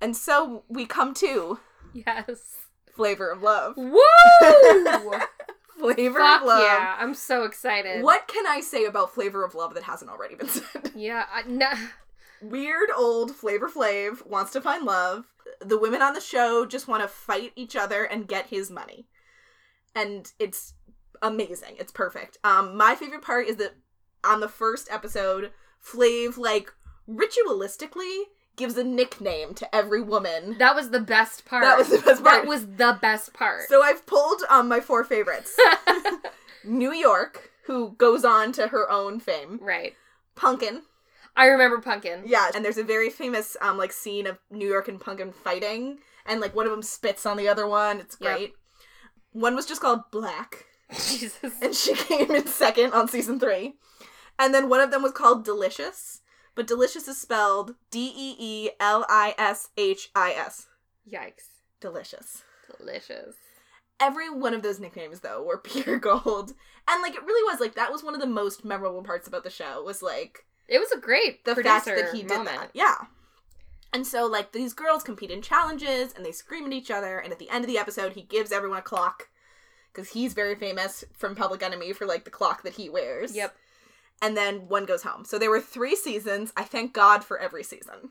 [0.00, 1.58] And so we come to
[1.92, 2.56] Yes.
[2.94, 3.76] Flavor of Love.
[3.76, 3.98] Woo!
[5.78, 6.62] Flavor Fuck of Love.
[6.62, 8.02] yeah, I'm so excited.
[8.02, 10.90] What can I say about Flavor of Love that hasn't already been said?
[10.96, 11.70] Yeah, I, no.
[12.42, 15.26] Weird old Flavor Flav wants to find love.
[15.60, 19.06] The women on the show just want to fight each other and get his money.
[19.94, 20.74] And it's
[21.22, 21.76] amazing.
[21.78, 22.38] It's perfect.
[22.44, 23.74] Um my favorite part is that
[24.24, 25.50] on the first episode,
[25.84, 26.72] Flav like
[27.08, 28.22] ritualistically
[28.56, 30.56] gives a nickname to every woman.
[30.58, 31.62] That was the best part.
[31.62, 32.42] That was the best part.
[32.42, 33.68] That was the best part.
[33.68, 35.56] So I've pulled um my four favorites.
[36.64, 39.58] New York, who goes on to her own fame.
[39.62, 39.94] right.
[40.34, 40.82] Pumpkin,
[41.36, 42.22] I remember Pumpkin.
[42.24, 45.98] Yeah, and there's a very famous um like scene of New York and Pumpkin fighting,
[46.26, 47.98] and like one of them spits on the other one.
[48.00, 48.36] It's Yep.
[48.36, 48.52] great.
[49.32, 51.52] One was just called Black, Jesus.
[51.62, 53.74] and she came in second on season three.
[54.38, 56.20] And then one of them was called Delicious,
[56.54, 60.66] but Delicious is spelled D E E L I S H I S.
[61.10, 61.48] Yikes.
[61.80, 62.42] Delicious.
[62.78, 63.34] Delicious.
[64.00, 66.54] Every one of those nicknames though were pure gold,
[66.88, 69.42] and like it really was like that was one of the most memorable parts about
[69.44, 72.56] the show was like It was a great the fact that he did moment.
[72.56, 72.70] that.
[72.74, 72.94] Yeah.
[73.90, 77.18] And so, like, these girls compete in challenges and they scream at each other.
[77.18, 79.28] And at the end of the episode, he gives everyone a clock
[79.98, 83.34] because he's very famous from Public Enemy for, like, the clock that he wears.
[83.34, 83.52] Yep.
[84.22, 85.24] And then one goes home.
[85.24, 86.52] So there were three seasons.
[86.56, 88.10] I thank God for every season.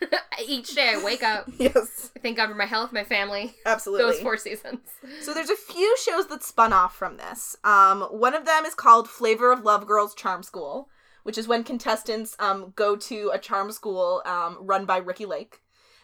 [0.44, 1.48] Each day I wake up.
[1.58, 2.10] Yes.
[2.16, 3.54] I thank God for my health, my family.
[3.64, 4.06] Absolutely.
[4.06, 4.80] Those four seasons.
[5.20, 7.54] So there's a few shows that spun off from this.
[7.62, 10.88] Um, one of them is called Flavor of Love Girls Charm School,
[11.22, 15.60] which is when contestants um, go to a charm school um, run by Ricki Lake,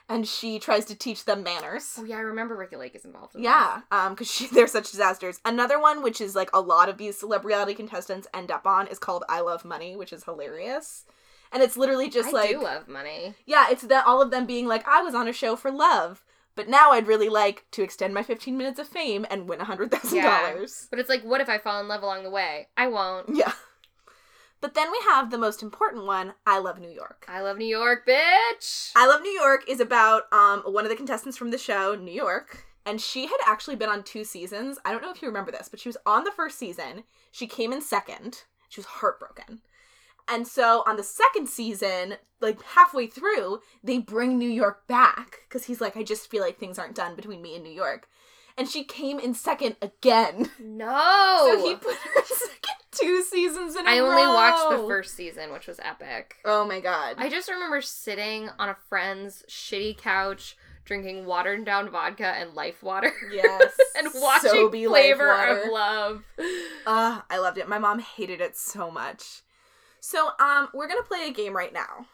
[0.09, 1.95] and she tries to teach them manners.
[1.99, 3.35] Oh yeah, I remember Ricki Lake is involved.
[3.35, 5.41] In Yeah, um, because they're such disasters.
[5.45, 8.99] Another one, which is like a lot of these celebrity contestants end up on, is
[8.99, 11.05] called I Love Money, which is hilarious.
[11.53, 13.35] And it's literally just I like, do love money.
[13.47, 16.25] yeah, it's that all of them being like, I was on a show for love,
[16.57, 19.65] but now I'd really like to extend my 15 minutes of fame and win a
[19.65, 20.89] hundred thousand dollars.
[20.91, 22.67] But it's like, what if I fall in love along the way?
[22.77, 23.29] I won't.
[23.35, 23.53] Yeah.
[24.61, 27.27] But then we have the most important one, I Love New York.
[27.29, 28.93] I love New York, bitch.
[28.97, 32.13] I Love New York is about um one of the contestants from the show, New
[32.13, 34.79] York, and she had actually been on two seasons.
[34.85, 37.05] I don't know if you remember this, but she was on the first season.
[37.33, 38.45] She came in second.
[38.69, 39.61] She was heartbroken.
[40.29, 45.65] And so on the second season, like halfway through, they bring New York back because
[45.65, 48.09] he's like, I just feel like things aren't done between me and New York.
[48.59, 50.51] And she came in second again.
[50.59, 51.57] no.
[51.59, 55.53] So he put her second two seasons in a I only watched the first season,
[55.53, 56.37] which was epic.
[56.45, 57.17] Oh my god.
[57.19, 62.83] I just remember sitting on a friend's shitty couch, drinking watered down vodka and life
[62.83, 63.13] water.
[63.31, 63.77] Yes.
[63.99, 66.25] and watching So be Life Flavor of Love.
[66.87, 67.69] Uh, I loved it.
[67.69, 69.43] My mom hated it so much.
[70.01, 72.07] So, um, we're gonna play a game right now.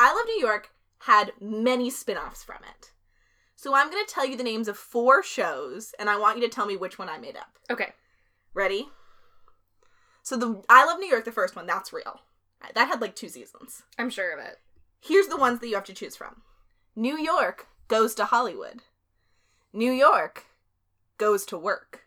[0.00, 2.92] I Love New York had many spin-offs from it.
[3.64, 6.50] So I'm gonna tell you the names of four shows, and I want you to
[6.50, 7.58] tell me which one I made up.
[7.70, 7.94] Okay.
[8.52, 8.90] Ready?
[10.22, 12.20] So the I Love New York, the first one, that's real.
[12.74, 13.82] That had like two seasons.
[13.98, 14.58] I'm sure of it.
[15.00, 16.42] Here's the ones that you have to choose from.
[16.94, 18.82] New York goes to Hollywood.
[19.72, 20.44] New York
[21.16, 22.02] goes to work.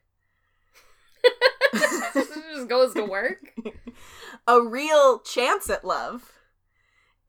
[1.73, 3.55] just goes to work.
[4.47, 6.33] a real chance at love,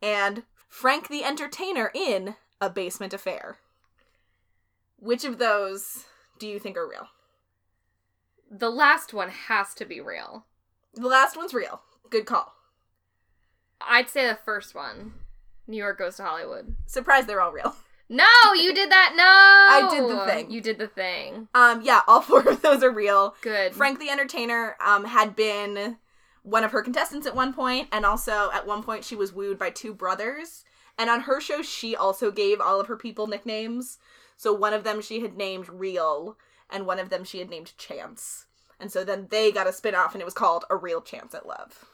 [0.03, 3.57] and Frank the Entertainer in A Basement Affair.
[4.99, 6.05] Which of those
[6.39, 7.09] do you think are real?
[8.51, 10.47] The last one has to be real.
[10.95, 11.83] The last one's real.
[12.11, 12.55] Good call.
[13.81, 15.13] I'd say the first one.
[15.67, 16.75] New York goes to Hollywood.
[16.87, 17.77] Surprised they're all real.
[18.09, 19.13] No, you did that.
[19.17, 20.51] No, I did the thing.
[20.51, 21.49] You did the thing.
[21.55, 23.37] Um, yeah, all four of those are real.
[23.43, 23.75] Good.
[23.75, 25.99] Frank the Entertainer um, had been
[26.43, 29.59] one of her contestants at one point, and also at one point she was wooed
[29.59, 30.65] by two brothers.
[30.97, 33.99] And on her show, she also gave all of her people nicknames.
[34.38, 36.38] So one of them she had named Real,
[36.70, 38.46] and one of them she had named Chance.
[38.81, 41.35] And so then they got a spin off, and it was called A Real Chance
[41.35, 41.85] at Love.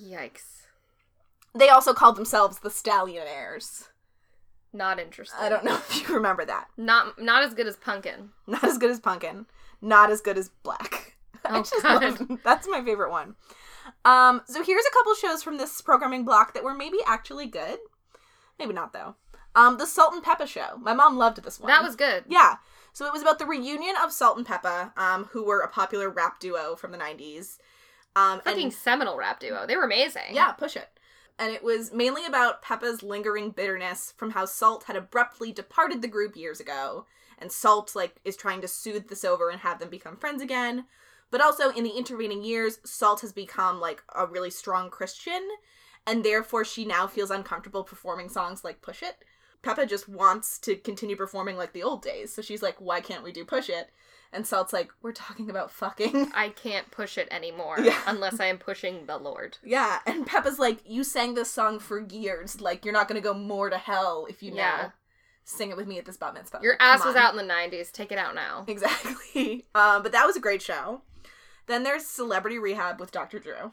[0.00, 0.62] Yikes.
[1.54, 3.88] They also called themselves the Stallionaires.
[4.72, 5.40] Not interesting.
[5.40, 6.68] I don't know if you remember that.
[6.76, 8.28] Not not as good as Pumkin.
[8.46, 9.46] Not as good as Pumkin.
[9.82, 11.16] Not as good as Black.
[11.44, 13.36] Oh, love That's my favorite one.
[14.04, 17.78] Um, so here's a couple shows from this programming block that were maybe actually good.
[18.58, 19.14] Maybe not though.
[19.54, 20.76] Um, the Salt and Pepa show.
[20.80, 21.68] My mom loved this one.
[21.68, 22.24] That was good.
[22.28, 22.56] yeah.
[22.92, 26.08] So it was about the reunion of Salt and Pepa, um, who were a popular
[26.10, 27.58] rap duo from the '90s.
[28.16, 29.66] Um, Fucking and seminal rap duo.
[29.66, 30.32] They were amazing.
[30.34, 30.88] yeah, push it.
[31.38, 36.08] And it was mainly about Pepa's lingering bitterness from how Salt had abruptly departed the
[36.08, 37.06] group years ago,
[37.38, 40.86] and Salt like is trying to soothe this over and have them become friends again.
[41.30, 45.46] But also in the intervening years, Salt has become like a really strong Christian,
[46.06, 49.16] and therefore she now feels uncomfortable performing songs like Push It.
[49.62, 53.24] Pepa just wants to continue performing like the old days, so she's like, "Why can't
[53.24, 53.90] we do Push It?"
[54.32, 58.00] And Salt's like, "We're talking about fucking." I can't push it anymore Yeah.
[58.06, 59.58] unless I am pushing the Lord.
[59.64, 62.60] Yeah, and Pepa's like, you sang this song for years.
[62.60, 64.76] Like, you're not gonna go more to hell if you Yeah.
[64.82, 64.92] now
[65.44, 66.60] sing it with me at this bat mitzvah.
[66.62, 67.90] Your Like, ass was out in the 90s.
[67.90, 68.64] Take it out now.
[68.68, 69.66] Exactly.
[69.74, 71.00] Um, but that was a great show.
[71.66, 73.38] Then there's Celebrity Rehab with Dr.
[73.38, 73.70] Drew.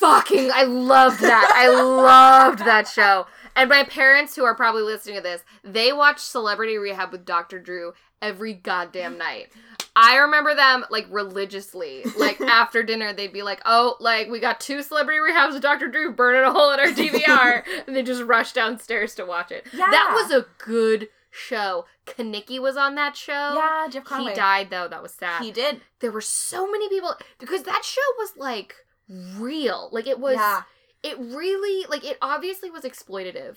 [0.00, 1.52] Fucking, I loved that.
[1.54, 3.26] I loved that show.
[3.56, 7.58] And my parents, who are probably listening to this, they watched Celebrity Rehab with Dr.
[7.58, 9.48] Drew every goddamn night.
[9.96, 12.04] I remember them like religiously.
[12.16, 15.88] Like after dinner, they'd be like, "Oh, like we got two Celebrity Rehabs with Dr.
[15.88, 19.66] Drew burning a hole in our DVR," and they just rush downstairs to watch it.
[19.72, 19.90] Yeah.
[19.90, 21.84] That was a good show.
[22.06, 23.54] Kenickie was on that show.
[23.56, 24.28] Yeah, Jeff Conaway.
[24.30, 24.86] He died though.
[24.86, 25.80] That was sad He did.
[26.00, 28.76] there were so many people because that show was like
[29.08, 30.62] real like it was yeah.
[31.02, 33.56] it really like it obviously was exploitative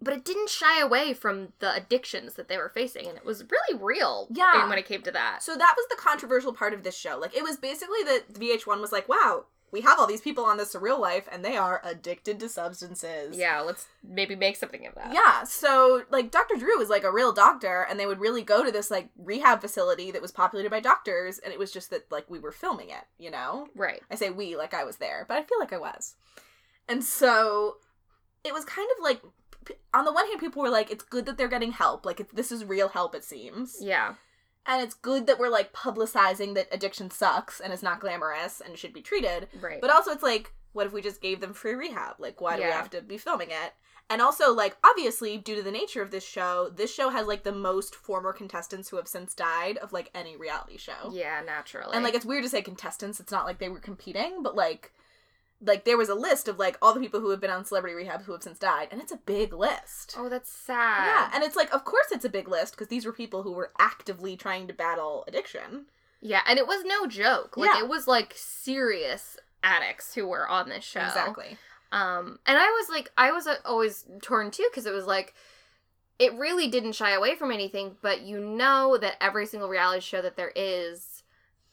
[0.00, 3.44] but it didn't shy away from the addictions that they were facing and it was
[3.50, 4.68] really real Yeah.
[4.68, 7.16] when it came to that So that was the controversial part of this show.
[7.18, 10.58] Like, it was basically that VH1 was like, wow, we have all these people on
[10.58, 13.36] the surreal life and they are addicted to substances.
[13.36, 15.12] Yeah, let's maybe make something of that.
[15.14, 16.56] Yeah, so like Dr.
[16.56, 19.62] Drew was like a real doctor, and they would really go to this like rehab
[19.62, 22.90] facility that was populated by doctors, and it was just that like we were filming
[22.90, 23.66] it, you know?
[23.74, 24.02] Right.
[24.10, 26.14] I say we like I was there, but I feel like I was.
[26.88, 27.76] And so
[28.44, 29.22] it was kind of like,
[29.94, 32.04] on the one hand, people were like, it's good that they're getting help.
[32.04, 33.76] Like, this is real help, it seems.
[33.80, 34.14] Yeah.
[34.66, 38.78] And it's good that we're like publicizing that addiction sucks and is not glamorous and
[38.78, 39.48] should be treated.
[39.60, 39.80] Right.
[39.80, 42.16] But also, it's like, what if we just gave them free rehab?
[42.18, 43.72] Like, why do we have to be filming it?
[44.10, 47.44] And also, like, obviously, due to the nature of this show, this show has like
[47.44, 51.10] the most former contestants who have since died of like any reality show.
[51.12, 51.94] yeah, naturally.
[51.94, 53.20] And like, it's weird to say contestants.
[53.20, 54.92] It's not like they were competing, but like,
[55.64, 57.94] like there was a list of like all the people who have been on celebrity
[57.94, 60.14] rehab who have since died, and it's a big list.
[60.18, 61.06] oh, that's sad.
[61.06, 63.52] Yeah, and it's like, of course, it's a big list because these were people who
[63.52, 65.86] were actively trying to battle addiction.
[66.20, 67.56] Yeah, and it was no joke.
[67.56, 67.80] Like Yeah.
[67.84, 71.00] it was like serious addicts who were on this show.
[71.00, 71.56] Exactly.
[71.92, 75.34] Um, and I was like, I was uh, always torn too because it was like,
[76.18, 80.22] it really didn't shy away from anything, but you know that every single reality show
[80.22, 81.11] that there is,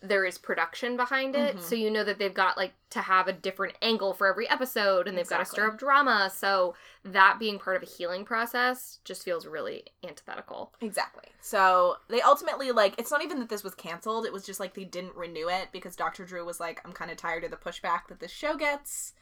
[0.02, 1.58] there is production behind it.
[1.58, 1.62] Mhm.
[1.62, 5.08] So you know that they've got like to have a different angle for every episode
[5.10, 5.74] and they've got to stir Exactly.
[5.74, 6.32] up drama.
[6.34, 6.74] So
[7.04, 10.74] that being part of a healing process just feels really antithetical.
[10.80, 11.26] Exactly.
[11.42, 14.26] So they ultimately like it's not even that this was canceled.
[14.26, 16.24] It was just like they didn't renew it because Dr.
[16.26, 19.14] Drew was like, I'm kind of tired of the pushback that this show gets.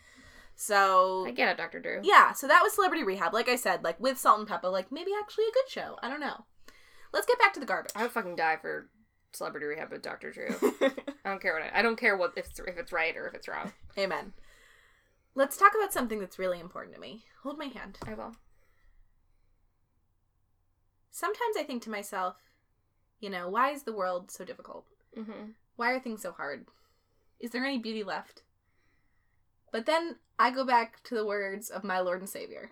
[0.55, 1.79] So I get it, Dr.
[1.79, 1.99] Drew.
[2.03, 3.33] yeah, so that was Celebrity Rehab.
[3.33, 5.97] Like I said, like with Salt and Pepa, like maybe actually a good show.
[6.01, 6.45] I don't know.
[7.13, 7.91] Let's get back to the garbage.
[7.95, 8.89] I would fucking die for
[9.37, 10.31] Celebrity Rehab with Dr.
[10.31, 10.47] Drew.
[11.23, 13.27] I don't care what I, I don't care what if it's, if it's right or
[13.27, 13.71] if it's wrong.
[13.97, 14.33] Amen.
[15.35, 17.25] Let's talk about something that's really important to me.
[17.43, 17.97] Hold my hand.
[18.07, 18.35] I will.
[21.11, 22.35] Sometimes I think to myself,
[23.19, 24.85] you know, why is the world so difficult?
[25.17, 25.51] Mm-hmm.
[25.75, 26.65] Why are things so hard?
[27.39, 28.43] Is there any beauty left?
[29.71, 32.71] But then I go back to the words of my Lord and Savior.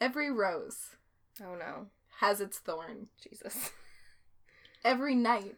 [0.00, 0.96] Every rose
[1.42, 1.86] Oh no,
[2.20, 3.08] has its thorn.
[3.22, 3.70] Jesus.
[4.86, 5.56] Every night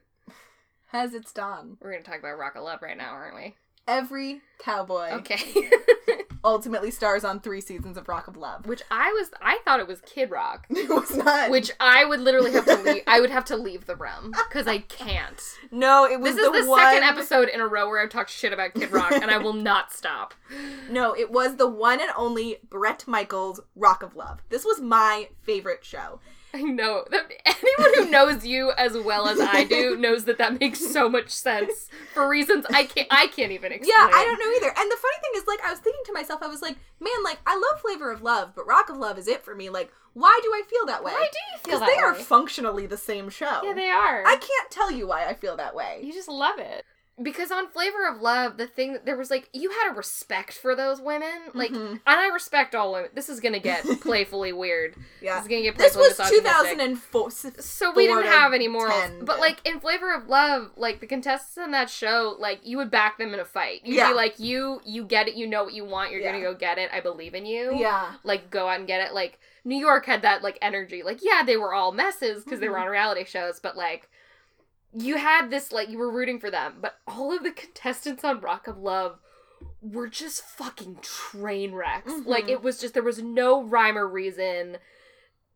[0.87, 1.77] has its dawn.
[1.83, 3.57] We're gonna talk about Rock of Love right now, aren't we?
[3.87, 5.71] Every cowboy Okay.
[6.45, 8.65] ultimately stars on three seasons of Rock of Love.
[8.67, 10.67] which I was, I thought it was Kid Rock.
[10.71, 11.51] It was not.
[11.51, 13.03] Which I would literally have to leave.
[13.07, 15.43] I would have to leave the room because I can't.
[15.71, 16.81] no, it was This is the, the one.
[16.81, 19.53] second episode in a row where I've talked shit about Kid Rock, and I will
[19.71, 20.33] not stop.
[20.91, 24.41] No, it was the one and only Bret Michaels Rock of Love.
[24.49, 26.21] This was my favorite show.
[26.55, 30.59] I know that anyone who knows you as well as I do knows that that
[30.61, 33.09] makes so much sense for reasons I can't.
[33.11, 33.95] I can't even explain.
[33.99, 34.75] Yeah, I don't know either.
[34.79, 37.23] And the funny thing is, like, I was thinking to myself, I was like, man,
[37.23, 39.69] like, I love Flavor of Love, but Rock of Love is it for me.
[39.71, 41.13] Like, why do I feel that way?
[41.13, 41.87] Why do you feel that?
[41.87, 43.61] Because they are functionally the same show.
[43.63, 44.25] yeah, they are.
[44.27, 46.01] I can't tell you why I feel that way.
[46.03, 46.85] You just love it.
[47.21, 50.53] Because on Flavor of Love, the thing that there was like you had a respect
[50.53, 51.91] for those women, like, Mhm.
[51.93, 53.11] and I respect all women.
[53.15, 54.95] This is gonna get playfully weird.
[55.21, 55.35] Yeah.
[55.35, 57.31] This is gonna get This was 2004.
[57.31, 58.95] So we didn't have any morals.
[59.01, 62.61] 10 But to- like in Flavor of Love, like the contestants in that show, like
[62.63, 63.81] you would back them in a fight.
[63.85, 64.09] You'd Yeah.
[64.09, 66.79] be like, you you get it, you know what you want, you're gonna go get
[66.79, 66.91] it.
[66.93, 67.75] I believe in you.
[67.75, 68.13] Yeah.
[68.23, 69.13] Like go out and get it.
[69.13, 71.03] Like New York had that like energy.
[71.03, 72.83] Like yeah, they were all messes because they were Mhm.
[72.83, 74.09] on reality shows, but like
[74.99, 76.75] you had this like you were rooting for them.
[76.81, 79.19] But all of the contestants on Rock of Love
[79.81, 82.13] were just fucking train wrecks.
[82.27, 82.51] Like Mhm.
[82.51, 84.79] it was just there was no rhyme or reason.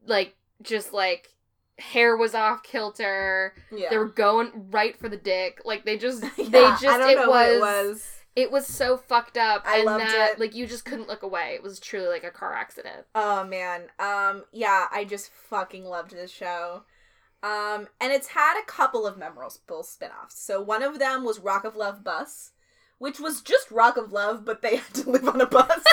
[0.06, 1.34] Like just like
[1.78, 3.54] hair was off kilter.
[3.70, 3.88] Yeah.
[3.90, 5.60] They were going right for the dick.
[5.64, 8.10] Like they just Yeah, they just it was, it was.
[8.36, 10.38] it was so fucked up I and loved that it.
[10.40, 11.52] like you just couldn't look away.
[11.54, 13.06] It was truly like a car accident.
[13.14, 13.82] Oh man.
[13.98, 16.82] Um yeah, I just fucking loved this show.
[17.42, 20.40] Um and it's had a couple of memorable spin-offs.
[20.40, 22.52] So one of them was Rock of Love Bus,
[22.98, 25.68] which was just Rock of Love but they had to live on a bus.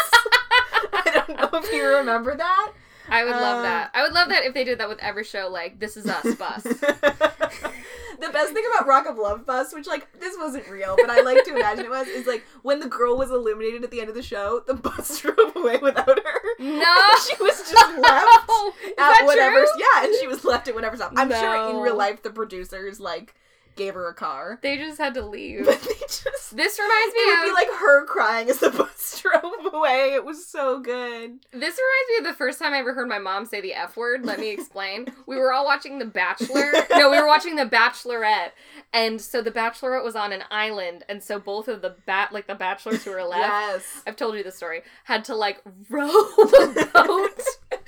[0.94, 2.74] I don't know if you remember that.
[3.12, 3.92] I would love Um, that.
[3.94, 6.36] I would love that if they did that with every show like This Is Us
[6.36, 6.64] bus.
[6.64, 11.22] the best thing about Rock of Love Bus, which like this wasn't real, but I
[11.22, 14.10] like to imagine it was, is like when the girl was eliminated at the end
[14.10, 16.40] of the show, the bus drove away without her.
[16.60, 16.96] No.
[17.28, 18.50] she was just left
[18.86, 19.60] Is at whatever.
[19.60, 19.68] true?
[19.78, 21.14] Yeah, and she was left at whatever stop.
[21.16, 23.36] I'm sure in real life the producers like
[23.76, 25.66] gave her a car, They just had to leave.
[25.66, 26.56] but they just.
[26.56, 30.14] This reminds me It would of be like her crying as the bus drove away.
[30.14, 31.40] It was so good.
[31.52, 33.96] This reminds me of the first time I ever heard my mom say the F
[33.98, 34.26] word.
[34.26, 35.08] Let me explain.
[35.28, 36.72] we were all watching The Bachelor.
[36.92, 38.52] No, we were watching The Bachelorette.
[38.92, 42.48] And so The Bachelorette was on an island, and so both of the bat like
[42.48, 44.02] the bachelors who were left Yes.
[44.08, 47.42] I've told you the story, had to like row the boat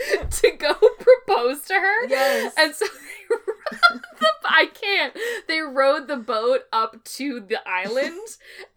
[0.30, 2.08] to go propose to her.
[2.08, 2.54] Yes.
[2.58, 5.18] And so they rowed the I can't.
[5.48, 8.20] They rowed the boat up to the island,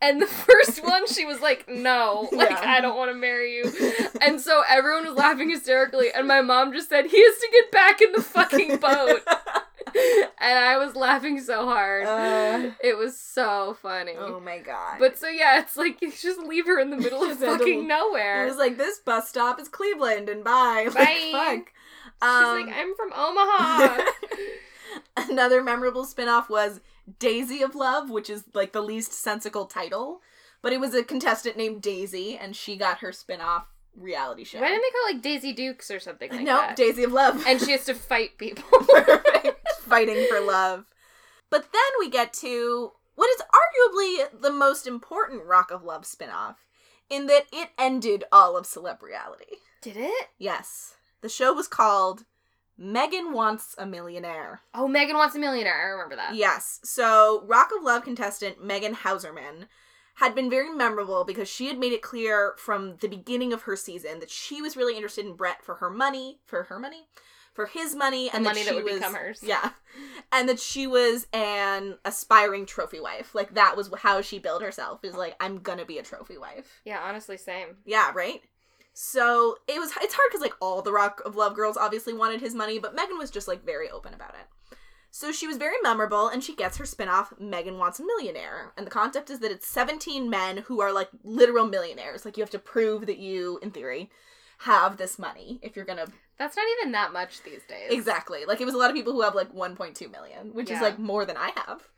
[0.01, 2.63] and the first one, she was like, "No, like Yeah.
[2.65, 3.73] I don't want to marry you,"
[4.21, 7.71] and so everyone was laughing hysterically, and my mom just said, "He has to get
[7.73, 9.23] back in the fucking boat,"
[10.41, 12.07] and I was laughing so hard.
[12.07, 14.13] Uh, it was so funny.
[14.19, 14.99] oh my god.
[14.99, 17.53] But so yeah, it's like you just leave her in the middle of Just had
[17.53, 20.89] to- fucking it was like this bus stop is Cleveland and bye.
[20.95, 21.31] Like, Bye.
[21.33, 21.73] fuck.
[22.23, 24.03] She's Um, like, I'm from Omaha.
[25.17, 26.81] Another memorable spin-off was
[27.19, 30.21] Daisy of Love, which is like the least sensical title.
[30.63, 33.67] But it was a contestant named Daisy, and she got her spin-off
[33.97, 34.61] reality show.
[34.61, 36.79] Why didn't they call it like Daisy Dukes or something like nope, that?
[36.79, 37.45] No, Daisy of Love.
[37.47, 38.65] and she has to fight people.
[38.81, 39.64] Perfect.
[39.89, 40.87] Fighting for love.
[41.51, 46.65] But then we get to what is arguably the most important Rock of Love spin-off,
[47.09, 49.59] in that it ended all of celebreality.
[49.83, 50.29] Did it?
[50.39, 50.95] Yes.
[51.21, 52.25] The show was called
[52.77, 54.63] Megan Wants a Millionaire.
[54.75, 55.81] Oh, Megan wants a millionaire.
[55.81, 56.35] I remember that.
[56.35, 56.81] Yes.
[56.83, 59.69] So, Rock of Love contestant Megan Hauserman
[60.17, 63.77] had been very memorable because she had made it clear from the beginning of her
[63.77, 67.07] season that she was really interested in Bret for her money, for her money,
[67.55, 69.41] for his money, The and money that, that would was, become hers.
[69.43, 69.71] Yeah,
[70.33, 73.35] and that she was an aspiring trophy wife.
[73.35, 75.05] Like that was how she billed herself.
[75.05, 76.83] Is like I'm gonna be a trophy wife.
[76.85, 77.77] Yeah, honestly, same.
[77.87, 78.43] Yeah, right.
[78.93, 79.93] So it was.
[80.01, 82.95] It's hard because like all the Rock of Love girls obviously wanted his money, but
[82.95, 84.77] Megan was just like very open about it.
[85.11, 87.39] So she was very memorable, and she gets her spinoff.
[87.39, 91.09] Megan wants a millionaire, and the concept is that it's 17 men who are like
[91.23, 92.25] literal millionaires.
[92.25, 94.11] Like you have to prove that you, in theory,
[94.65, 96.07] have this money if you're gonna
[96.39, 97.91] That's not even that much these days.
[97.91, 98.45] exactly.
[98.47, 100.99] Like it was a lot of people who have like 1.2 million, which is like
[100.99, 101.89] more than I have,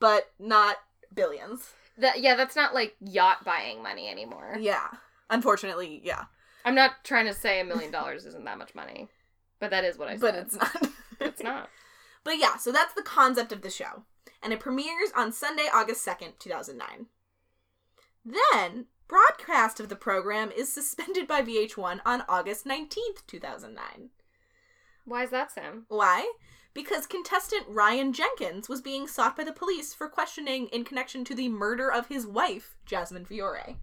[0.00, 0.76] but not
[1.14, 1.72] billions.
[1.98, 4.56] That yeah, that's not like yacht buying money anymore.
[4.60, 4.88] Yeah,
[5.30, 6.24] unfortunately, yeah,
[6.64, 9.08] I'm not trying to say a million dollars isn't that much money,
[9.60, 10.20] but that is what I said.
[10.20, 10.90] but it's not.
[11.20, 11.70] it's not.
[12.24, 14.02] But yeah, so that's the concept of the show.
[14.42, 17.06] And it premieres on Sunday, August 2nd, 2009.
[18.24, 24.10] Then, broadcast of the program is suspended by VH1 on August 19th, 2009.
[25.04, 25.86] Why is that, Sam?
[25.88, 26.32] Why?
[26.74, 31.34] Because contestant Ryan Jenkins was being sought by the police for questioning in connection to
[31.34, 33.76] the murder of his wife, Jasmine Fiore.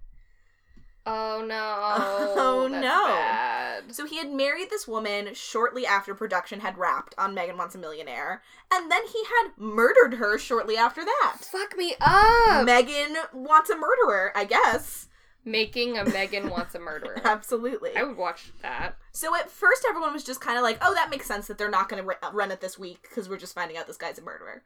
[1.05, 2.33] Oh no.
[2.45, 3.05] Oh, That's no.
[3.07, 3.95] Bad.
[3.95, 7.77] So he had married this woman shortly after production had wrapped on Megan Wants a
[7.77, 11.37] Millionaire, and then he had murdered her shortly after that.
[11.39, 12.65] Fuck me up.
[12.65, 15.07] Megan wants a murderer, I guess.
[15.45, 17.19] Making a Megan wants a murderer.
[17.25, 17.95] Absolutely.
[17.95, 18.97] I would watch that.
[19.11, 21.69] So at first, everyone was just kind of like, oh, that makes sense that they're
[21.69, 23.97] not going to r- uh, run it this week because we're just finding out this
[23.97, 24.63] guy's a murderer.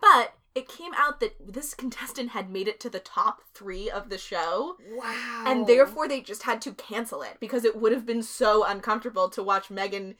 [0.00, 4.10] But it came out that this contestant had made it to the top three of
[4.10, 5.44] the show, Wow.
[5.46, 9.28] and therefore they just had to cancel it because it would have been so uncomfortable
[9.30, 10.16] to watch Megan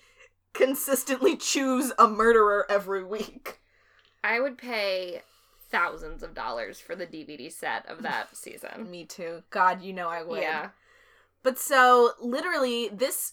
[0.53, 3.61] consistently choose a murderer every week.
[4.25, 5.23] I would pay
[5.73, 8.89] thousands of dollars for the DVD set of that season.
[8.89, 9.43] Me too.
[9.51, 10.43] God, you know I would.
[10.43, 10.69] Yeah.
[11.43, 13.33] But so, literally, this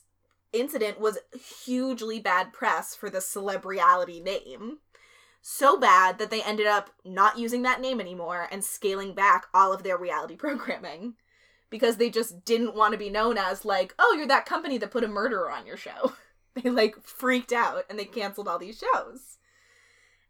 [0.52, 1.20] incident was
[1.66, 4.80] hugely bad press for the celebreality name.
[5.42, 9.72] So bad that they ended up not using that name anymore and scaling back all
[9.72, 11.16] of their reality programming.
[11.70, 14.90] Because they just didn't want to be known as, like, oh, you're that company that
[14.90, 16.14] put a murderer on your show.
[16.56, 19.38] they, like, freaked out and they canceled all these shows.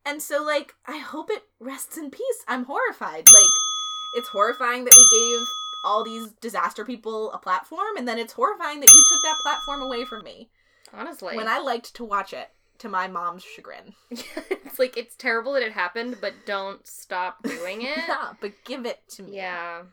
[0.06, 2.44] And so, like, I hope it rests in peace.
[2.48, 3.26] I'm horrified.
[3.34, 3.52] Like,
[4.16, 5.48] it's horrifying that we gave
[5.84, 9.82] all these disaster people a platform, and then it's horrifying that you took that platform
[9.82, 10.50] away from me
[10.94, 11.36] Honestly.
[11.36, 13.94] when I liked to watch it to my mom's chagrin.
[14.10, 17.98] it's like it's terrible that it happened, but don't stop doing it.
[18.08, 19.36] yeah, but give it to me.
[19.36, 19.84] yeah.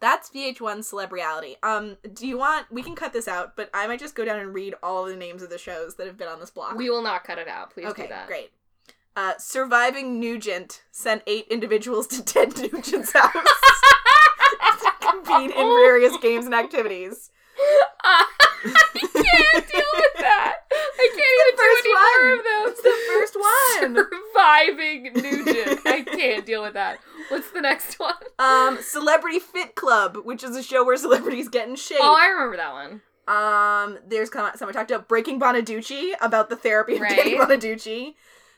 [0.00, 1.56] That's VH1 Celebreality.
[1.62, 2.66] Um, do you want?
[2.70, 5.16] We can cut this out, but I might just go down and read all the
[5.16, 6.76] names of the shows that have been on this block.
[6.76, 7.70] We will not cut it out.
[7.72, 8.26] Please okay, do that.
[8.26, 8.50] great.
[9.16, 16.46] Uh, Surviving Nugent sent eight individuals to Ted Nugent's house to compete in various games
[16.46, 17.30] and activities.
[18.02, 18.26] I
[18.92, 19.12] can't
[19.70, 20.56] deal with that.
[20.72, 22.72] I can't even do any more of those.
[22.72, 24.06] It's the first one.
[24.34, 25.80] Surviving Nugent.
[25.86, 26.98] I can't deal with that.
[27.28, 28.14] What's the next one?
[28.38, 31.98] Um, Celebrity Fit Club, which is a show where celebrities get in shape.
[32.00, 33.00] Oh, I remember that one.
[33.26, 37.16] Um, there's someone talked about Breaking Bonaduce about the therapy of Right.
[37.16, 38.14] Danny Bonaduce.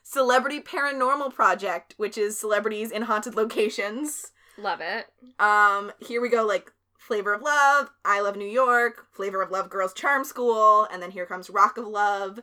[0.08, 4.30] Celebrity Paranormal Project, which is celebrities in haunted locations.
[4.56, 5.06] Love it.
[5.40, 9.68] Um, here we go, like Flavor of Love, I Love New York, Flavor of Love
[9.68, 12.38] Girls Charm School, and then here comes Rock of Love.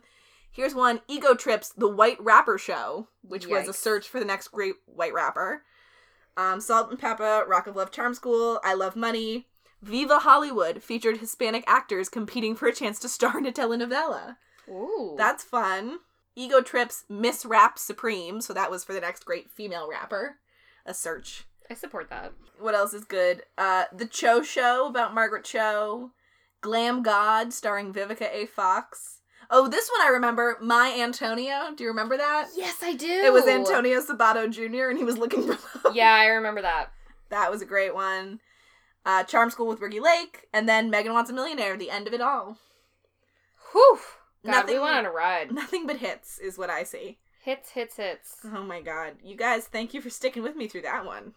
[0.52, 4.50] Here's one, Ego Trips, The White Rapper Show, which was a search for the next
[4.50, 5.64] great white rapper.
[6.36, 9.48] Um, Salt and Pepa, Rock of Love Charm School, I Love Money.
[9.82, 14.36] Viva Hollywood featured Hispanic actors competing for a chance to star in a telenovela.
[14.70, 15.16] Ooh.
[15.18, 16.00] That's fun.
[16.36, 20.38] Ego Trips Miss Rap Supreme, so that was for the next great female rapper.
[20.86, 21.46] A search.
[21.70, 22.34] I support that.
[22.60, 23.44] What else is good?
[23.58, 26.12] Uh The Cho Show about Margaret Cho.
[26.62, 28.46] Glam God starring Vivica A.
[28.46, 29.20] Fox.
[29.50, 30.58] Oh, this one I remember.
[30.62, 31.74] My Antonio.
[31.76, 32.50] Do you remember that?
[32.56, 33.06] Yes, I do.
[33.08, 34.90] It was Antonio Sabato Jr.
[34.90, 35.96] and he was looking for love.
[35.96, 36.92] Yeah, I remember that.
[37.30, 38.40] That was a great one.
[39.06, 42.14] Uh, Charm School with Ricki Lake, and then Megan Wants a Millionaire, the end of
[42.14, 42.58] it all.
[43.74, 44.00] Whew.
[44.46, 45.52] God, Nothing- we went on a ride.
[45.52, 47.18] Nothing but hits is what I see.
[47.44, 48.38] Hits, hits, hits.
[48.46, 49.16] Oh my god.
[49.24, 51.34] You guys, thank you for sticking with me through that one.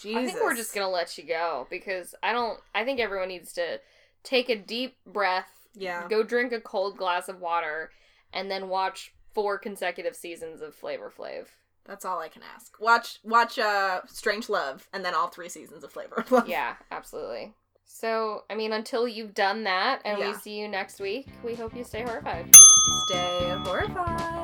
[0.00, 0.18] Jesus.
[0.22, 2.58] I think we're just gonna let you go because I don't.
[2.74, 3.80] I think everyone needs to
[4.24, 6.06] take a deep breath, Yeah.
[6.08, 7.90] go drink a cold glass of water,
[8.32, 11.46] and then watch four consecutive seasons of Flavor Flav.
[11.84, 12.80] That's all I can ask.
[12.80, 16.48] Watch watch uh Strange Love and then all three seasons of Flavor of Love.
[16.48, 17.54] Yeah, absolutely.
[17.84, 21.76] So, I mean, until you've done that and we see you next week, we hope
[21.76, 22.48] you stay horrified.
[23.06, 24.42] Stay horrified.